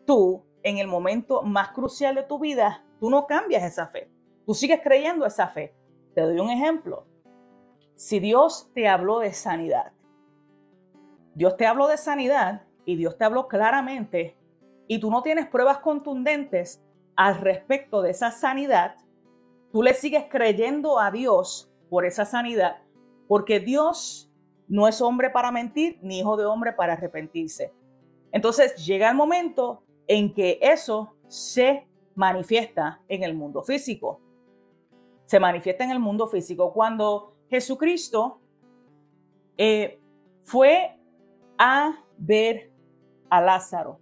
tú 0.06 0.44
en 0.62 0.78
el 0.78 0.88
momento 0.88 1.42
más 1.42 1.70
crucial 1.70 2.16
de 2.16 2.24
tu 2.24 2.38
vida, 2.38 2.84
tú 3.00 3.10
no 3.10 3.26
cambias 3.26 3.64
esa 3.64 3.88
fe. 3.88 4.10
Tú 4.46 4.54
sigues 4.54 4.82
creyendo 4.84 5.26
esa 5.26 5.48
fe. 5.48 5.74
Te 6.14 6.22
doy 6.22 6.40
un 6.40 6.50
ejemplo. 6.50 7.06
Si 7.96 8.20
Dios 8.20 8.70
te 8.74 8.88
habló 8.88 9.20
de 9.20 9.34
sanidad, 9.34 9.94
Dios 11.36 11.58
te 11.58 11.66
habló 11.66 11.88
de 11.88 11.98
sanidad 11.98 12.64
y 12.86 12.96
Dios 12.96 13.18
te 13.18 13.26
habló 13.26 13.48
claramente 13.48 14.38
y 14.88 15.00
tú 15.00 15.12
no 15.12 15.22
tienes 15.22 15.48
pruebas 15.48 15.80
contundentes 15.80 16.84
al 17.16 17.40
respecto 17.40 18.02
de 18.02 18.12
esa 18.12 18.32
sanidad, 18.32 18.96
tú 19.72 19.84
le 19.84 19.94
sigues 19.94 20.26
creyendo 20.30 21.00
a 21.00 21.12
Dios 21.12 21.72
por 21.90 22.06
esa 22.06 22.26
sanidad, 22.26 22.78
porque 23.28 23.60
Dios 23.60 24.32
no 24.68 24.88
es 24.88 25.02
hombre 25.02 25.30
para 25.30 25.52
mentir, 25.52 26.00
ni 26.02 26.20
hijo 26.20 26.38
de 26.38 26.46
hombre 26.46 26.74
para 26.74 26.94
arrepentirse. 26.94 27.74
Entonces 28.32 28.86
llega 28.86 29.10
el 29.10 29.16
momento 29.16 29.84
en 30.08 30.34
que 30.34 30.60
eso 30.62 31.16
se 31.28 31.88
manifiesta 32.16 33.02
en 33.08 33.24
el 33.24 33.36
mundo 33.36 33.64
físico. 33.64 34.22
Se 35.26 35.40
manifiesta 35.40 35.84
en 35.84 35.92
el 35.92 36.00
mundo 36.00 36.28
físico 36.28 36.74
cuando 36.74 37.36
Jesucristo 37.50 38.40
eh, 39.58 40.00
fue 40.44 40.99
a 41.60 42.00
ver 42.18 42.72
a 43.30 43.42
Lázaro. 43.42 44.00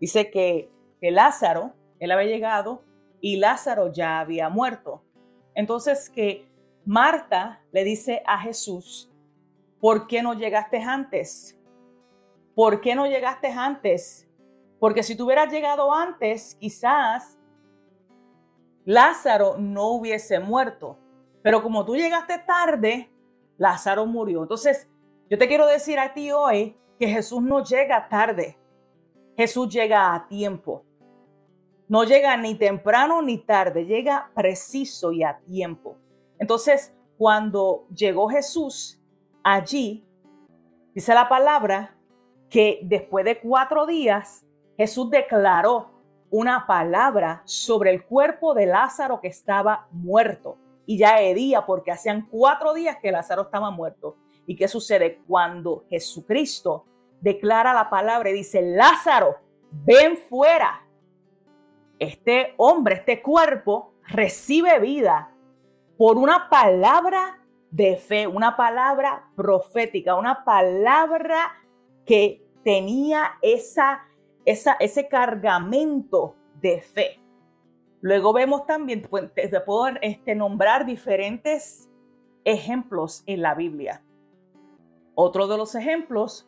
Dice 0.00 0.30
que, 0.30 0.70
que 1.00 1.10
Lázaro, 1.10 1.72
él 2.00 2.10
había 2.10 2.28
llegado 2.28 2.82
y 3.20 3.36
Lázaro 3.36 3.92
ya 3.92 4.18
había 4.20 4.50
muerto. 4.50 5.02
Entonces 5.54 6.10
que 6.10 6.46
Marta 6.84 7.62
le 7.72 7.84
dice 7.84 8.22
a 8.26 8.38
Jesús, 8.38 9.10
¿por 9.80 10.06
qué 10.06 10.20
no 10.20 10.34
llegaste 10.34 10.78
antes? 10.78 11.58
¿Por 12.54 12.80
qué 12.80 12.94
no 12.94 13.06
llegaste 13.06 13.48
antes? 13.48 14.28
Porque 14.78 15.02
si 15.02 15.16
tú 15.16 15.26
hubieras 15.26 15.50
llegado 15.50 15.92
antes, 15.92 16.56
quizás 16.56 17.38
Lázaro 18.84 19.56
no 19.58 19.90
hubiese 19.92 20.40
muerto. 20.40 20.98
Pero 21.42 21.62
como 21.62 21.84
tú 21.84 21.96
llegaste 21.96 22.38
tarde, 22.40 23.10
Lázaro 23.58 24.06
murió. 24.06 24.42
Entonces, 24.42 24.88
yo 25.30 25.38
te 25.38 25.48
quiero 25.48 25.66
decir 25.66 25.98
a 25.98 26.12
ti 26.12 26.32
hoy 26.32 26.76
que 26.98 27.08
Jesús 27.08 27.42
no 27.42 27.62
llega 27.64 28.08
tarde. 28.08 28.58
Jesús 29.36 29.68
llega 29.68 30.14
a 30.14 30.26
tiempo. 30.28 30.84
No 31.88 32.04
llega 32.04 32.36
ni 32.36 32.54
temprano 32.56 33.22
ni 33.22 33.38
tarde, 33.38 33.84
llega 33.84 34.30
preciso 34.34 35.12
y 35.12 35.22
a 35.22 35.38
tiempo. 35.38 35.96
Entonces, 36.38 36.94
cuando 37.16 37.86
llegó 37.94 38.28
Jesús 38.28 39.00
allí, 39.44 40.04
dice 40.94 41.14
la 41.14 41.28
palabra 41.28 41.96
que 42.50 42.80
después 42.82 43.24
de 43.24 43.38
cuatro 43.40 43.86
días, 43.86 44.44
Jesús 44.76 45.10
declaró 45.10 45.90
una 46.30 46.66
palabra 46.66 47.42
sobre 47.44 47.92
el 47.92 48.04
cuerpo 48.04 48.52
de 48.54 48.66
Lázaro 48.66 49.20
que 49.20 49.28
estaba 49.28 49.86
muerto. 49.90 50.58
Y 50.86 50.98
ya 50.98 51.20
hería 51.20 51.66
porque 51.66 51.92
hacían 51.92 52.28
cuatro 52.30 52.74
días 52.74 52.98
que 53.00 53.12
Lázaro 53.12 53.42
estaba 53.42 53.70
muerto. 53.70 54.16
¿Y 54.46 54.56
qué 54.56 54.68
sucede? 54.68 55.20
Cuando 55.26 55.84
Jesucristo 55.90 56.86
declara 57.20 57.74
la 57.74 57.90
palabra 57.90 58.30
y 58.30 58.34
dice, 58.34 58.62
Lázaro, 58.62 59.36
ven 59.70 60.16
fuera. 60.16 60.82
Este 61.98 62.54
hombre, 62.56 62.96
este 62.96 63.22
cuerpo, 63.22 63.94
recibe 64.06 64.78
vida 64.78 65.30
por 65.96 66.18
una 66.18 66.48
palabra 66.48 67.42
de 67.70 67.96
fe, 67.96 68.26
una 68.26 68.56
palabra 68.56 69.28
profética, 69.34 70.14
una 70.14 70.44
palabra 70.44 71.52
que 72.04 72.42
tenía 72.62 73.32
esa, 73.42 74.06
ese 74.44 75.08
cargamento 75.08 76.36
de 76.60 76.80
fe. 76.82 77.20
Luego 78.00 78.32
vemos 78.32 78.66
también, 78.66 79.02
pues, 79.02 79.32
te 79.34 79.60
puedo 79.60 79.88
este, 80.00 80.34
nombrar 80.34 80.86
diferentes 80.86 81.90
ejemplos 82.44 83.24
en 83.26 83.42
la 83.42 83.54
Biblia. 83.54 84.02
Otro 85.18 85.46
de 85.48 85.56
los 85.56 85.74
ejemplos 85.74 86.46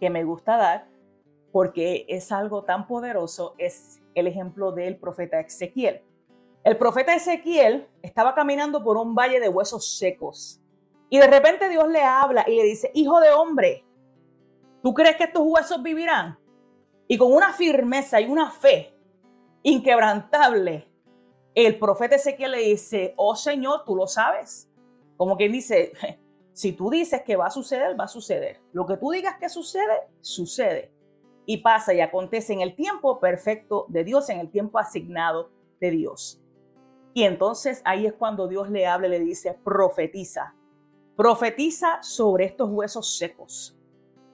que 0.00 0.10
me 0.10 0.24
gusta 0.24 0.56
dar, 0.56 0.88
porque 1.52 2.04
es 2.08 2.32
algo 2.32 2.64
tan 2.64 2.88
poderoso, 2.88 3.54
es 3.58 4.02
el 4.16 4.26
ejemplo 4.26 4.72
del 4.72 4.96
profeta 4.96 5.38
Ezequiel. 5.38 6.02
El 6.64 6.76
profeta 6.76 7.14
Ezequiel 7.14 7.86
estaba 8.02 8.34
caminando 8.34 8.82
por 8.82 8.96
un 8.96 9.14
valle 9.14 9.38
de 9.38 9.48
huesos 9.48 9.98
secos 9.98 10.60
y 11.08 11.18
de 11.18 11.28
repente 11.28 11.68
Dios 11.68 11.88
le 11.88 12.02
habla 12.02 12.44
y 12.48 12.56
le 12.56 12.64
dice, 12.64 12.90
hijo 12.92 13.20
de 13.20 13.30
hombre, 13.30 13.84
¿tú 14.82 14.92
crees 14.92 15.14
que 15.14 15.24
estos 15.24 15.44
huesos 15.46 15.80
vivirán? 15.80 16.40
Y 17.06 17.16
con 17.18 17.32
una 17.32 17.52
firmeza 17.52 18.20
y 18.20 18.28
una 18.28 18.50
fe 18.50 18.92
inquebrantable, 19.62 20.88
el 21.54 21.78
profeta 21.78 22.16
Ezequiel 22.16 22.50
le 22.50 22.62
dice, 22.62 23.14
oh 23.16 23.36
Señor, 23.36 23.84
tú 23.84 23.94
lo 23.94 24.08
sabes. 24.08 24.68
Como 25.16 25.36
quien 25.36 25.52
dice, 25.52 25.92
si 26.52 26.72
tú 26.72 26.90
dices 26.90 27.22
que 27.22 27.36
va 27.36 27.46
a 27.46 27.50
suceder, 27.50 27.98
va 27.98 28.04
a 28.04 28.08
suceder. 28.08 28.60
Lo 28.72 28.86
que 28.86 28.96
tú 28.96 29.10
digas 29.10 29.36
que 29.38 29.48
sucede, 29.48 30.08
sucede. 30.20 30.92
Y 31.46 31.58
pasa 31.58 31.94
y 31.94 32.00
acontece 32.00 32.52
en 32.52 32.60
el 32.60 32.74
tiempo 32.74 33.18
perfecto 33.18 33.86
de 33.88 34.04
Dios, 34.04 34.28
en 34.28 34.40
el 34.40 34.50
tiempo 34.50 34.78
asignado 34.78 35.50
de 35.80 35.90
Dios. 35.90 36.40
Y 37.12 37.24
entonces 37.24 37.82
ahí 37.84 38.06
es 38.06 38.12
cuando 38.12 38.46
Dios 38.46 38.70
le 38.70 38.86
habla 38.86 39.08
y 39.08 39.10
le 39.10 39.20
dice, 39.20 39.58
profetiza, 39.64 40.54
profetiza 41.16 42.02
sobre 42.02 42.44
estos 42.44 42.70
huesos 42.70 43.16
secos. 43.16 43.76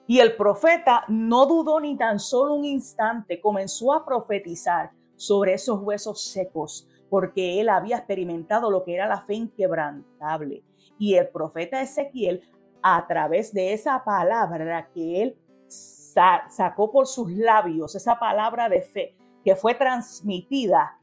Y 0.07 0.21
el 0.21 0.37
profeta 0.37 1.05
no 1.09 1.47
dudó 1.47 1.81
ni 1.81 1.97
tan 1.97 2.21
solo 2.21 2.55
un 2.55 2.65
instante, 2.65 3.41
comenzó 3.41 3.93
a 3.93 4.05
profetizar 4.05 4.93
sobre 5.17 5.55
esos 5.55 5.81
huesos 5.83 6.23
secos, 6.23 6.87
porque 7.09 7.61
él 7.61 7.69
había 7.69 7.97
experimentado 7.97 8.71
lo 8.71 8.85
que 8.85 8.95
era 8.95 9.09
la 9.09 9.23
fe 9.23 9.35
inquebrantable. 9.35 10.63
Y 10.99 11.15
el 11.15 11.29
profeta 11.29 11.81
Ezequiel, 11.81 12.43
a 12.83 13.07
través 13.07 13.53
de 13.53 13.73
esa 13.73 14.05
palabra 14.05 14.89
que 14.93 15.23
él 15.23 15.39
sacó 15.69 16.91
por 16.91 17.07
sus 17.07 17.31
labios, 17.31 17.95
esa 17.95 18.19
palabra 18.19 18.69
de 18.69 18.83
fe 18.83 19.17
que 19.45 19.57
fue 19.57 19.75
transmitida 19.75 20.99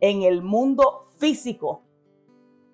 en 0.00 0.22
el 0.22 0.42
mundo 0.42 1.04
físico, 1.18 1.82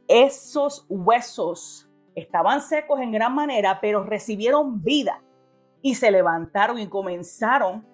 esos 0.07 0.87
huesos 0.89 1.89
estaban 2.15 2.61
secos 2.61 3.01
en 3.01 3.13
gran 3.13 3.35
manera, 3.35 3.81
pero 3.81 4.03
recibieron 4.03 4.83
vida 4.83 5.23
y 5.83 5.95
se 5.95 6.11
levantaron 6.11 6.79
y 6.79 6.89
comenzaron 6.89 7.87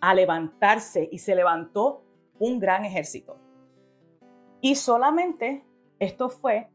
a 0.00 0.14
levantarse 0.14 1.08
y 1.10 1.18
se 1.18 1.34
levantó 1.34 2.04
un 2.38 2.58
gran 2.58 2.84
ejército. 2.84 3.36
Y 4.60 4.74
solamente 4.74 5.64
esto 5.98 6.28
fue 6.28 6.68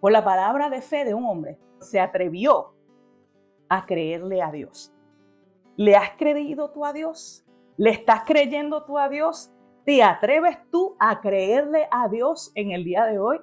por 0.00 0.12
la 0.12 0.24
palabra 0.24 0.70
de 0.70 0.80
fe 0.80 1.04
de 1.04 1.14
un 1.14 1.24
hombre. 1.24 1.58
Se 1.80 2.00
atrevió 2.00 2.74
a 3.68 3.86
creerle 3.86 4.42
a 4.42 4.50
Dios. 4.50 4.92
¿Le 5.76 5.94
has 5.94 6.10
creído 6.16 6.70
tú 6.70 6.84
a 6.84 6.92
Dios? 6.92 7.44
¿Le 7.76 7.90
estás 7.90 8.22
creyendo 8.26 8.84
tú 8.84 8.98
a 8.98 9.08
Dios? 9.08 9.52
¿Te 9.84 10.02
atreves 10.02 10.58
tú 10.70 10.96
a 10.98 11.20
creerle 11.20 11.88
a 11.90 12.08
Dios 12.08 12.50
en 12.54 12.72
el 12.72 12.84
día 12.84 13.04
de 13.04 13.18
hoy? 13.18 13.40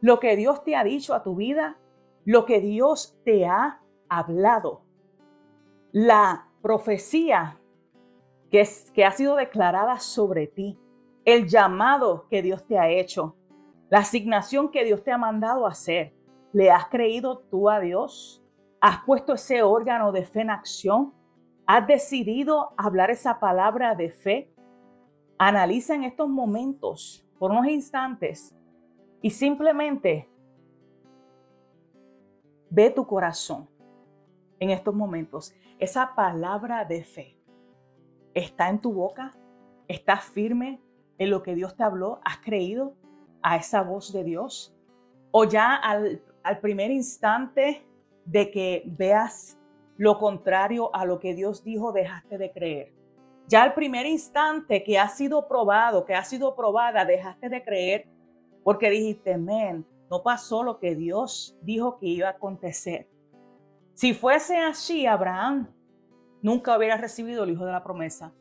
Lo 0.00 0.20
que 0.20 0.36
Dios 0.36 0.62
te 0.62 0.76
ha 0.76 0.84
dicho 0.84 1.14
a 1.14 1.22
tu 1.22 1.34
vida, 1.34 1.78
lo 2.24 2.44
que 2.44 2.60
Dios 2.60 3.18
te 3.24 3.46
ha 3.46 3.80
hablado, 4.08 4.82
la 5.92 6.48
profecía 6.62 7.58
que, 8.50 8.60
es, 8.60 8.90
que 8.92 9.04
ha 9.04 9.10
sido 9.12 9.34
declarada 9.34 9.98
sobre 9.98 10.46
ti, 10.46 10.78
el 11.24 11.48
llamado 11.48 12.26
que 12.28 12.42
Dios 12.42 12.66
te 12.66 12.78
ha 12.78 12.88
hecho, 12.88 13.34
la 13.90 14.00
asignación 14.00 14.70
que 14.70 14.84
Dios 14.84 15.02
te 15.02 15.12
ha 15.12 15.18
mandado 15.18 15.66
hacer. 15.66 16.14
¿Le 16.52 16.70
has 16.70 16.86
creído 16.88 17.38
tú 17.38 17.68
a 17.68 17.80
Dios? 17.80 18.44
¿Has 18.80 19.04
puesto 19.04 19.34
ese 19.34 19.62
órgano 19.62 20.12
de 20.12 20.24
fe 20.24 20.42
en 20.42 20.50
acción? 20.50 21.14
¿Has 21.66 21.86
decidido 21.86 22.72
hablar 22.76 23.10
esa 23.10 23.40
palabra 23.40 23.94
de 23.94 24.10
fe? 24.10 24.52
Analiza 25.38 25.94
en 25.94 26.04
estos 26.04 26.28
momentos 26.28 27.26
por 27.38 27.50
unos 27.50 27.66
instantes 27.66 28.54
y 29.22 29.30
simplemente 29.30 30.28
ve 32.70 32.90
tu 32.90 33.06
corazón. 33.06 33.68
en 34.60 34.70
estos 34.70 34.92
momentos, 34.92 35.54
esa 35.78 36.16
palabra 36.16 36.84
de 36.84 37.04
fe 37.04 37.38
está 38.34 38.68
en 38.68 38.80
tu 38.80 38.92
boca, 38.92 39.30
estás 39.86 40.24
firme 40.24 40.82
en 41.16 41.30
lo 41.30 41.44
que 41.44 41.54
Dios 41.54 41.76
te 41.76 41.84
habló, 41.84 42.20
has 42.24 42.38
creído 42.38 42.96
a 43.42 43.56
esa 43.56 43.82
voz 43.82 44.12
de 44.12 44.24
Dios, 44.24 44.74
o 45.30 45.44
ya 45.44 45.74
al, 45.74 46.22
al 46.42 46.58
primer 46.60 46.90
instante 46.90 47.86
de 48.24 48.50
que 48.50 48.82
veas 48.86 49.58
lo 49.96 50.18
contrario 50.18 50.94
a 50.94 51.04
lo 51.04 51.18
que 51.18 51.34
Dios 51.34 51.64
dijo, 51.64 51.92
dejaste 51.92 52.38
de 52.38 52.52
creer. 52.52 52.92
Ya 53.48 53.62
al 53.62 53.74
primer 53.74 54.06
instante 54.06 54.84
que 54.84 54.98
ha 54.98 55.08
sido 55.08 55.48
probado, 55.48 56.04
que 56.04 56.14
ha 56.14 56.24
sido 56.24 56.54
probada, 56.54 57.04
dejaste 57.04 57.48
de 57.48 57.62
creer 57.62 58.08
porque 58.62 58.90
dijiste, 58.90 59.38
men, 59.38 59.86
no 60.10 60.22
pasó 60.22 60.62
lo 60.62 60.78
que 60.78 60.94
Dios 60.94 61.56
dijo 61.62 61.98
que 61.98 62.06
iba 62.06 62.28
a 62.28 62.32
acontecer. 62.32 63.08
Si 63.94 64.14
fuese 64.14 64.58
así, 64.58 65.06
Abraham 65.06 65.68
nunca 66.42 66.76
hubiera 66.76 66.96
recibido 66.96 67.44
el 67.44 67.50
hijo 67.50 67.64
de 67.64 67.72
la 67.72 67.82
promesa, 67.82 68.32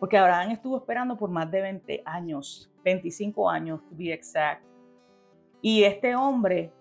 porque 0.00 0.16
Abraham 0.16 0.52
estuvo 0.52 0.78
esperando 0.78 1.16
por 1.16 1.28
más 1.30 1.50
de 1.50 1.60
20 1.60 2.02
años, 2.06 2.72
25 2.82 3.50
años, 3.50 3.80
to 3.86 3.94
be 3.94 4.12
exact. 4.12 4.64
Y 5.60 5.84
este 5.84 6.16
hombre, 6.16 6.72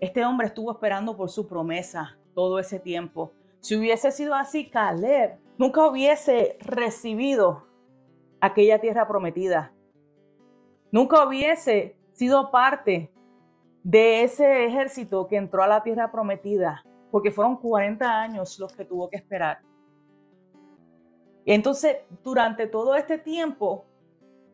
este 0.00 0.24
hombre 0.24 0.46
estuvo 0.46 0.72
esperando 0.72 1.14
por 1.14 1.28
su 1.28 1.46
promesa 1.46 2.18
todo 2.34 2.58
ese 2.58 2.80
tiempo. 2.80 3.34
Si 3.60 3.76
hubiese 3.76 4.10
sido 4.10 4.34
así, 4.34 4.70
Caleb 4.70 5.38
nunca 5.58 5.86
hubiese 5.86 6.56
recibido 6.60 7.66
aquella 8.40 8.80
tierra 8.80 9.06
prometida. 9.06 9.74
Nunca 10.90 11.26
hubiese 11.26 11.98
sido 12.12 12.50
parte 12.50 13.12
de 13.82 14.22
ese 14.22 14.64
ejército 14.64 15.26
que 15.28 15.36
entró 15.36 15.62
a 15.62 15.68
la 15.68 15.82
tierra 15.82 16.10
prometida, 16.10 16.82
porque 17.10 17.30
fueron 17.30 17.58
40 17.58 18.18
años 18.18 18.58
los 18.58 18.72
que 18.74 18.86
tuvo 18.86 19.10
que 19.10 19.16
esperar. 19.16 19.65
Entonces, 21.46 21.98
durante 22.24 22.66
todo 22.66 22.96
este 22.96 23.18
tiempo 23.18 23.86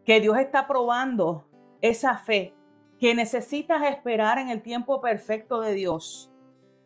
que 0.05 0.21
Dios 0.21 0.37
está 0.39 0.67
probando 0.67 1.47
esa 1.81 2.19
fe, 2.19 2.55
que 3.01 3.15
necesitas 3.15 3.83
esperar 3.83 4.39
en 4.39 4.51
el 4.51 4.63
tiempo 4.63 5.01
perfecto 5.01 5.61
de 5.61 5.75
Dios, 5.75 6.31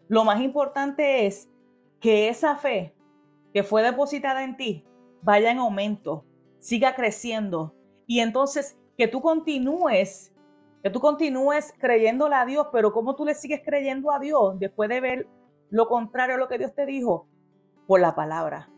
lo 0.08 0.24
más 0.24 0.40
importante 0.40 1.26
es 1.26 1.50
que 2.00 2.28
esa 2.28 2.56
fe 2.56 2.94
que 3.52 3.64
fue 3.64 3.82
depositada 3.82 4.44
en 4.44 4.56
ti 4.56 4.84
vaya 5.22 5.50
en 5.50 5.58
aumento, 5.58 6.24
siga 6.58 6.94
creciendo 6.94 7.74
y 8.06 8.20
entonces 8.20 8.78
que 8.96 9.08
tú 9.08 9.20
continúes, 9.20 10.32
que 10.82 10.90
tú 10.90 11.00
continúes 11.00 11.74
creyéndole 11.78 12.36
a 12.36 12.46
Dios, 12.46 12.68
pero 12.72 12.92
¿cómo 12.92 13.16
tú 13.16 13.24
le 13.24 13.34
sigues 13.34 13.60
creyendo 13.64 14.12
a 14.12 14.20
Dios 14.20 14.58
después 14.60 14.88
de 14.88 15.00
ver 15.00 15.28
lo 15.70 15.88
contrario 15.88 16.36
a 16.36 16.38
lo 16.38 16.48
que 16.48 16.58
Dios 16.58 16.74
te 16.74 16.86
dijo? 16.86 17.26
Por 17.88 18.00
la 18.00 18.14
palabra, 18.14 18.70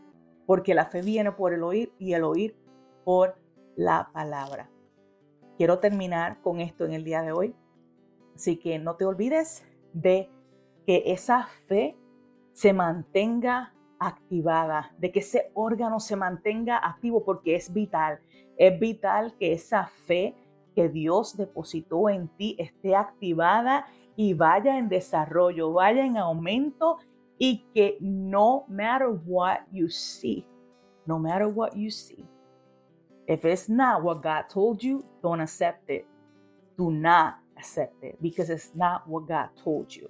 porque 0.49 0.75
la 0.75 0.87
fe 0.87 1.03
viene 1.03 1.31
por 1.31 1.53
el 1.53 1.63
oír 1.63 1.93
y 1.99 2.15
el 2.15 2.25
oír 2.25 2.57
por 3.05 3.37
la 3.77 4.09
palabra. 4.15 4.71
Quiero 5.59 5.79
terminar 5.79 6.41
con 6.41 6.61
esto 6.61 6.87
en 6.87 6.95
el 6.95 7.05
día 7.05 7.21
de 7.21 7.33
hoy, 7.33 7.55
así 8.35 8.57
que 8.57 8.79
no 8.79 8.97
te 8.97 9.05
olvides 9.05 9.67
de 9.93 10.31
que 10.87 11.03
esa 11.05 11.49
fe 11.67 11.99
se 12.55 12.73
mantenga 12.73 13.75
activada, 13.99 14.95
de 14.97 15.13
que 15.13 15.19
ese 15.19 15.51
órgano 15.53 16.01
se 16.01 16.17
mantenga 16.17 16.79
activo 16.79 17.27
porque 17.27 17.55
es 17.55 17.71
vital. 17.71 18.19
Es 18.57 18.81
vital 18.81 19.37
que 19.39 19.53
esa 19.53 19.89
fe 20.07 20.35
que 20.75 20.89
Dios 20.89 21.37
depositó 21.37 22.09
en 22.09 22.27
ti 22.27 22.57
esté 22.59 22.97
activada 22.97 23.85
y 24.17 24.33
vaya 24.33 24.79
en 24.79 24.89
desarrollo, 24.89 25.75
vaya 25.75 26.07
en 26.07 26.17
aumento 26.17 26.97
y 27.39 27.65
que 27.75 27.99
no 28.01 28.65
matter 28.69 29.09
what 29.09 29.61
you 29.73 29.89
see, 29.89 30.47
no 31.07 31.19
matter 31.19 31.49
what 31.49 31.77
you 31.77 31.91
see, 31.91 32.27
if 33.27 33.45
it's 33.45 33.69
not 33.69 34.03
what 34.03 34.23
God 34.23 34.49
told 34.49 34.83
you, 34.83 35.05
don't 35.23 35.41
accept 35.41 35.91
it. 35.91 36.07
Do 36.77 36.91
not 36.91 37.37
accept 37.57 38.03
it 38.03 38.17
because 38.23 38.51
it's 38.51 38.73
not 38.75 39.07
what 39.09 39.29
God 39.29 39.49
told 39.63 39.95
you 39.95 40.09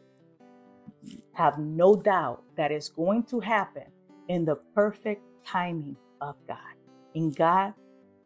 have 1.33 1.59
no 1.59 1.95
doubt 1.95 2.43
that 2.57 2.73
it's 2.73 2.88
going 2.88 3.23
to 3.25 3.41
happen 3.41 3.85
in 4.29 4.45
the 4.45 4.57
perfect 4.75 5.23
timing 5.47 5.97
of 6.21 6.35
God. 6.47 6.75
In 7.14 7.31
God, 7.31 7.75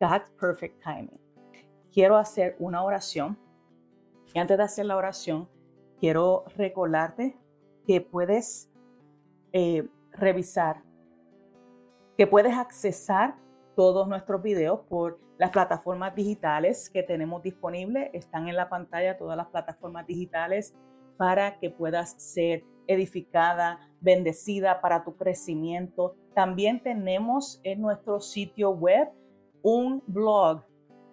God's 0.01 0.29
perfect 0.39 0.83
timing. 0.83 1.19
Quiero 1.93 2.17
hacer 2.17 2.57
una 2.59 2.83
oración. 2.83 3.37
Y 4.35 4.41
antes 4.41 4.57
de 4.57 4.65
hacer 4.65 4.87
la 4.87 4.97
oración, 4.97 5.47
quiero 6.01 6.45
recordarte 6.57 7.37
que 7.87 8.01
puedes 8.01 8.69
eh, 9.53 9.89
revisar, 10.13 10.83
que 12.17 12.27
puedes 12.27 12.57
accesar 12.57 13.37
todos 13.75 14.07
nuestros 14.09 14.43
videos 14.43 14.81
por 14.89 15.19
las 15.39 15.51
plataformas 15.51 16.15
digitales 16.15 16.91
que 16.91 17.03
tenemos 17.03 17.43
disponibles. 17.43 18.11
Están 18.13 18.49
en 18.49 18.57
la 18.57 18.69
pantalla 18.69 19.17
todas 19.17 19.37
las 19.37 19.49
plataformas 19.49 20.07
digitales 20.07 20.75
para 21.17 21.59
que 21.59 21.71
puedas 21.71 22.13
ser 22.23 22.65
edificada, 22.87 23.81
bendecida 24.01 24.81
para 24.81 25.05
tu 25.05 25.17
crecimiento. 25.17 26.17
También 26.35 26.83
tenemos 26.83 27.61
en 27.63 27.81
nuestro 27.81 28.21
sitio 28.21 28.71
web 28.71 29.09
un 29.63 30.03
blog. 30.07 30.63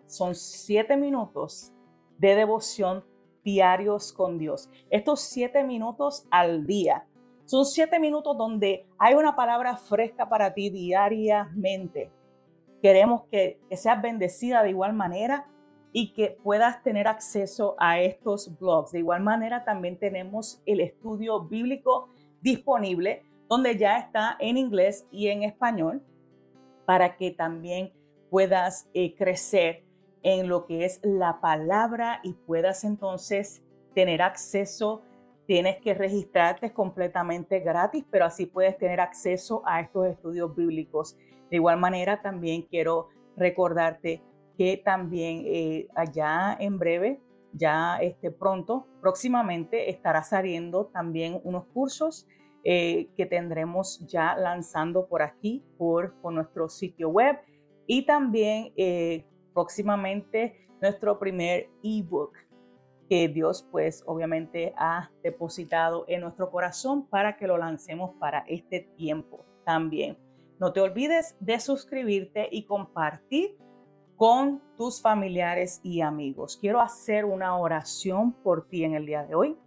Son 0.06 0.36
siete 0.36 0.98
minutos 0.98 1.72
de 2.18 2.36
devoción 2.36 3.04
diarios 3.44 4.12
con 4.12 4.38
Dios. 4.38 4.70
Estos 4.90 5.22
siete 5.22 5.64
minutos 5.64 6.28
al 6.30 6.66
día. 6.66 7.06
Son 7.50 7.66
siete 7.66 8.00
minutos 8.00 8.38
donde 8.38 8.86
hay 9.00 9.16
una 9.16 9.36
palabra 9.36 9.76
fresca 9.76 10.30
para 10.30 10.54
ti 10.54 10.70
diariamente. 10.70 12.12
Queremos 12.80 13.24
que, 13.32 13.60
que 13.68 13.76
seas 13.76 14.00
bendecida 14.00 14.62
de 14.62 14.70
igual 14.70 14.94
manera 14.94 15.48
y 15.92 16.14
que 16.14 16.38
puedas 16.44 16.84
tener 16.84 17.08
acceso 17.08 17.76
a 17.80 18.00
estos 18.02 18.56
blogs. 18.60 18.92
De 18.92 19.00
igual 19.00 19.24
manera, 19.24 19.66
también 19.66 19.98
tenemos 19.98 20.62
el 20.68 20.80
estudio 20.80 21.42
bíblico 21.42 22.10
disponible, 22.40 23.24
donde 23.48 23.76
ya 23.80 23.98
está 23.98 24.38
en 24.40 24.56
inglés 24.56 25.08
y 25.10 25.30
en 25.30 25.42
español, 25.42 26.04
para 26.86 27.18
que 27.18 27.32
también 27.32 27.92
puedas 28.30 28.92
eh, 28.94 29.16
crecer 29.16 29.84
en 30.22 30.50
lo 30.50 30.68
que 30.68 30.86
es 30.86 31.00
la 31.02 31.42
palabra 31.42 32.20
y 32.22 32.34
puedas 32.34 32.84
entonces 32.84 33.64
tener 33.96 34.22
acceso. 34.22 35.02
Tienes 35.50 35.78
que 35.78 35.96
registrarte 35.96 36.72
completamente 36.74 37.60
gratis, 37.60 38.06
pero 38.12 38.26
así 38.26 38.46
puedes 38.46 38.78
tener 38.78 39.00
acceso 39.00 39.64
a 39.66 39.82
estos 39.82 40.06
estudios 40.06 40.56
bíblicos. 40.56 41.18
De 41.50 41.56
igual 41.56 41.80
manera, 41.80 42.22
también 42.22 42.62
quiero 42.70 43.10
recordarte 43.36 44.22
que 44.60 44.78
también 44.78 45.42
eh, 45.48 45.88
allá 45.96 46.56
en 46.60 46.78
breve, 46.78 47.20
ya 47.52 47.98
este, 47.98 48.30
pronto, 48.30 48.86
próximamente 49.02 49.90
estará 49.90 50.22
saliendo 50.22 50.86
también 50.86 51.42
unos 51.44 51.66
cursos 51.74 52.28
eh, 52.64 53.10
que 53.18 53.26
tendremos 53.26 54.06
ya 54.06 54.36
lanzando 54.36 55.08
por 55.08 55.24
aquí, 55.24 55.66
por, 55.80 56.14
nuestro 56.32 56.70
sitio 56.70 57.10
web 57.10 57.40
y 57.88 58.06
también 58.06 58.72
eh, 58.78 59.26
próximamente 59.56 60.68
nuestro 60.80 61.18
primer 61.18 61.72
ebook 61.82 62.38
que 63.10 63.28
Dios 63.28 63.68
pues 63.72 64.04
obviamente 64.06 64.74
ha 64.78 65.12
depositado 65.24 66.06
en 66.08 66.22
nuestro 66.22 66.52
corazón 66.52 67.08
para 67.08 67.38
que 67.38 67.48
lo 67.48 67.58
lancemos 67.58 68.12
para 68.20 68.46
este 68.48 68.82
tiempo 68.96 69.46
también. 69.66 70.18
No 70.60 70.72
te 70.72 70.80
olvides 70.80 71.36
de 71.40 71.60
suscribirte 71.60 72.48
y 72.52 72.66
compartir 72.66 73.58
con 74.16 74.62
tus 74.78 75.02
familiares 75.02 75.80
y 75.82 76.02
amigos. 76.02 76.58
Quiero 76.58 76.82
hacer 76.82 77.26
una 77.26 77.58
oración 77.58 78.34
por 78.34 78.68
ti 78.68 78.84
en 78.84 78.94
el 78.94 79.06
día 79.06 79.24
de 79.24 79.34
hoy. 79.34 79.58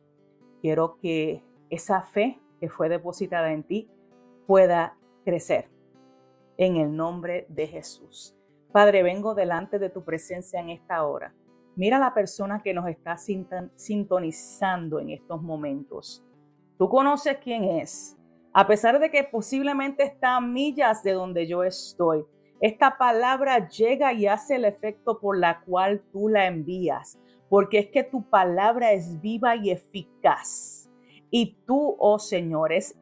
Quiero 0.61 0.98
que 0.98 1.42
esa 1.70 2.02
fe 2.02 2.38
que 2.61 2.68
fue 2.68 2.88
depositada 2.88 3.52
en 3.52 3.64
ti 3.64 3.90
pueda 4.46 4.96
crecer 5.24 5.68
en 6.59 6.76
el 6.76 6.94
nombre 6.94 7.46
de 7.48 7.66
Jesús. 7.66 8.37
Padre, 8.70 9.02
vengo 9.02 9.35
delante 9.35 9.78
de 9.78 9.90
tu 9.90 10.05
presencia 10.05 10.61
en 10.61 10.70
esta 10.70 11.05
hora. 11.05 11.35
Mira 11.75 11.99
la 11.99 12.13
persona 12.13 12.63
que 12.63 12.75
nos 12.75 12.89
está 12.89 13.17
sintonizando 13.77 15.01
en 15.01 15.11
estos 15.11 15.41
momentos. 15.41 16.23
Tú 16.79 16.89
conoces 16.89 17.39
quién 17.39 17.65
es. 17.65 18.19
A 18.53 18.67
pesar 18.67 18.99
de 18.99 19.11
que 19.11 19.25
posiblemente 19.25 20.03
está 20.03 20.37
a 20.37 20.41
millas 20.41 21.03
de 21.03 21.13
donde 21.13 21.47
yo 21.47 21.65
estoy, 21.65 22.25
esta 22.61 22.99
palabra 22.99 23.69
llega 23.69 24.13
y 24.13 24.27
hace 24.27 24.57
el 24.57 24.65
efecto 24.67 25.19
por 25.19 25.39
la 25.39 25.63
cual 25.63 26.03
tú 26.13 26.29
la 26.29 26.47
envías, 26.47 27.19
porque 27.49 27.79
es 27.79 27.87
que 27.89 28.05
tu 28.05 28.23
palabra 28.29 28.93
es 28.93 29.21
viva 29.21 29.57
y 29.57 29.71
eficaz. 29.71 30.91
Y 31.31 31.57
tú, 31.67 31.97
oh 31.99 32.19
Señor, 32.19 32.73
eres, 32.73 32.95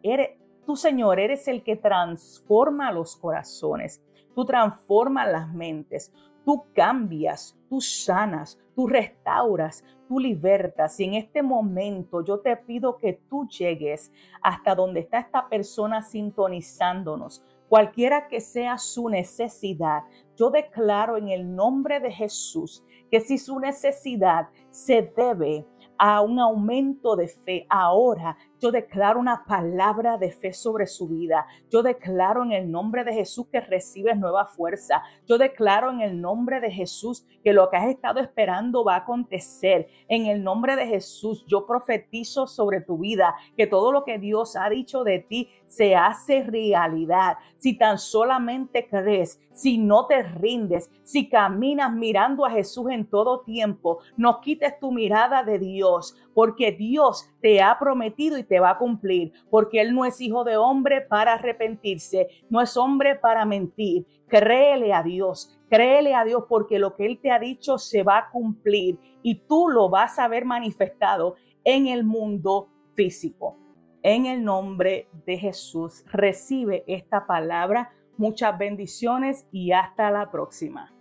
tú 0.65 0.77
Señor, 0.77 1.19
eres 1.19 1.49
el 1.49 1.65
que 1.65 1.77
transforma 1.77 2.93
los 2.93 3.17
corazones. 3.17 4.01
Tú 4.35 4.45
transformas 4.45 5.31
las 5.31 5.53
mentes. 5.53 6.13
Tú 6.45 6.65
cambias, 6.75 7.59
tú 7.69 7.81
sanas, 7.81 8.59
tú 8.75 8.87
restauras, 8.87 9.85
tú 10.09 10.19
libertas. 10.19 10.99
Y 11.01 11.05
en 11.05 11.15
este 11.15 11.43
momento 11.43 12.25
yo 12.25 12.41
te 12.41 12.57
pido 12.57 12.97
que 12.97 13.21
tú 13.29 13.47
llegues 13.49 14.13
hasta 14.43 14.75
donde 14.75 15.01
está 15.01 15.21
esta 15.21 15.49
persona 15.49 16.03
sintonizándonos, 16.03 17.45
cualquiera 17.69 18.27
que 18.27 18.41
sea 18.41 18.79
su 18.79 19.09
necesidad. 19.09 20.03
Yo 20.37 20.51
declaro 20.51 21.17
en 21.17 21.29
el 21.29 21.55
nombre 21.55 22.01
de 22.01 22.11
Jesús 22.11 22.85
que 23.11 23.21
si 23.21 23.39
su 23.39 23.61
necesidad 23.61 24.49
se 24.71 25.03
debe 25.17 25.67
a 25.97 26.23
un 26.23 26.41
aumento 26.41 27.15
de 27.15 27.29
fe 27.29 27.67
ahora, 27.69 28.37
yo 28.61 28.71
declaro 28.71 29.19
una 29.19 29.45
palabra 29.47 30.19
de 30.19 30.31
fe 30.31 30.53
sobre 30.53 30.87
su 30.87 31.09
vida. 31.09 31.47
Yo 31.71 31.83
declaro 31.83 32.45
en 32.45 32.53
el 32.53 32.71
nombre 32.71 33.05
de 33.05 33.15
Jesús 33.15 33.47
que 33.51 33.61
recibes 33.61 34.19
nueva 34.19 34.47
fuerza. 34.47 35.03
Yo 35.27 35.39
declaro 35.39 35.91
en 35.91 36.01
el 36.01 36.21
nombre 36.21 36.61
de 36.61 36.71
Jesús 36.71 37.27
que 37.43 37.53
lo 37.53 37.71
que 37.71 37.79
has 37.79 37.89
estado 37.89 38.21
esperando 38.21 38.85
va 38.85 38.95
a 38.95 38.99
acontecer. 38.99 39.89
En 40.09 40.27
el 40.27 40.45
nombre 40.45 40.77
de 40.77 40.87
Jesús 40.87 41.45
yo 41.47 41.67
profetizo 41.67 42.47
sobre 42.47 42.81
tu 42.81 42.99
vida 42.99 43.35
que 43.57 43.67
todo 43.67 43.93
lo 43.93 44.05
que 44.05 44.19
Dios 44.19 44.57
ha 44.57 44.69
dicho 44.69 45.05
de 45.05 45.21
ti 45.21 45.49
se 45.71 45.95
hace 45.95 46.43
realidad. 46.43 47.39
Si 47.59 47.79
tan 47.79 47.97
solamente 47.97 48.89
crees, 48.89 49.41
si 49.53 49.79
no 49.79 50.07
te 50.07 50.23
rindes, 50.23 50.91
si 51.05 51.29
caminas 51.29 51.93
mirando 51.93 52.45
a 52.45 52.51
Jesús 52.51 52.91
en 52.91 53.07
todo 53.07 53.43
tiempo, 53.43 54.01
no 54.17 54.41
quites 54.41 54.79
tu 54.81 54.91
mirada 54.91 55.45
de 55.45 55.61
Dios, 55.61 56.17
porque 56.35 56.73
Dios 56.73 57.31
te 57.41 57.63
ha 57.63 57.79
prometido 57.79 58.37
y 58.37 58.43
te 58.43 58.59
va 58.59 58.71
a 58.71 58.79
cumplir, 58.79 59.33
porque 59.49 59.81
Él 59.81 59.95
no 59.95 60.05
es 60.05 60.21
hijo 60.21 60.43
de 60.43 60.57
hombre 60.57 61.03
para 61.03 61.35
arrepentirse, 61.35 62.29
no 62.51 62.61
es 62.61 62.77
hombre 62.77 63.15
para 63.15 63.45
mentir. 63.45 64.07
Créele 64.27 64.93
a 64.93 65.05
Dios, 65.05 65.57
créele 65.69 66.15
a 66.15 66.25
Dios 66.25 66.45
porque 66.49 66.81
lo 66.81 66.97
que 66.97 67.07
Él 67.07 67.21
te 67.21 67.31
ha 67.31 67.39
dicho 67.39 67.79
se 67.79 68.03
va 68.03 68.19
a 68.19 68.31
cumplir 68.31 68.99
y 69.23 69.37
tú 69.47 69.69
lo 69.69 69.89
vas 69.89 70.19
a 70.19 70.27
ver 70.27 70.45
manifestado 70.45 71.37
en 71.63 71.87
el 71.87 72.03
mundo 72.03 72.69
físico. 72.95 73.57
En 74.03 74.25
el 74.25 74.43
nombre 74.43 75.09
de 75.27 75.37
Jesús, 75.37 76.05
recibe 76.11 76.85
esta 76.87 77.27
palabra. 77.27 77.93
Muchas 78.17 78.57
bendiciones 78.59 79.47
y 79.53 79.73
hasta 79.73 80.11
la 80.11 80.31
próxima. 80.31 80.95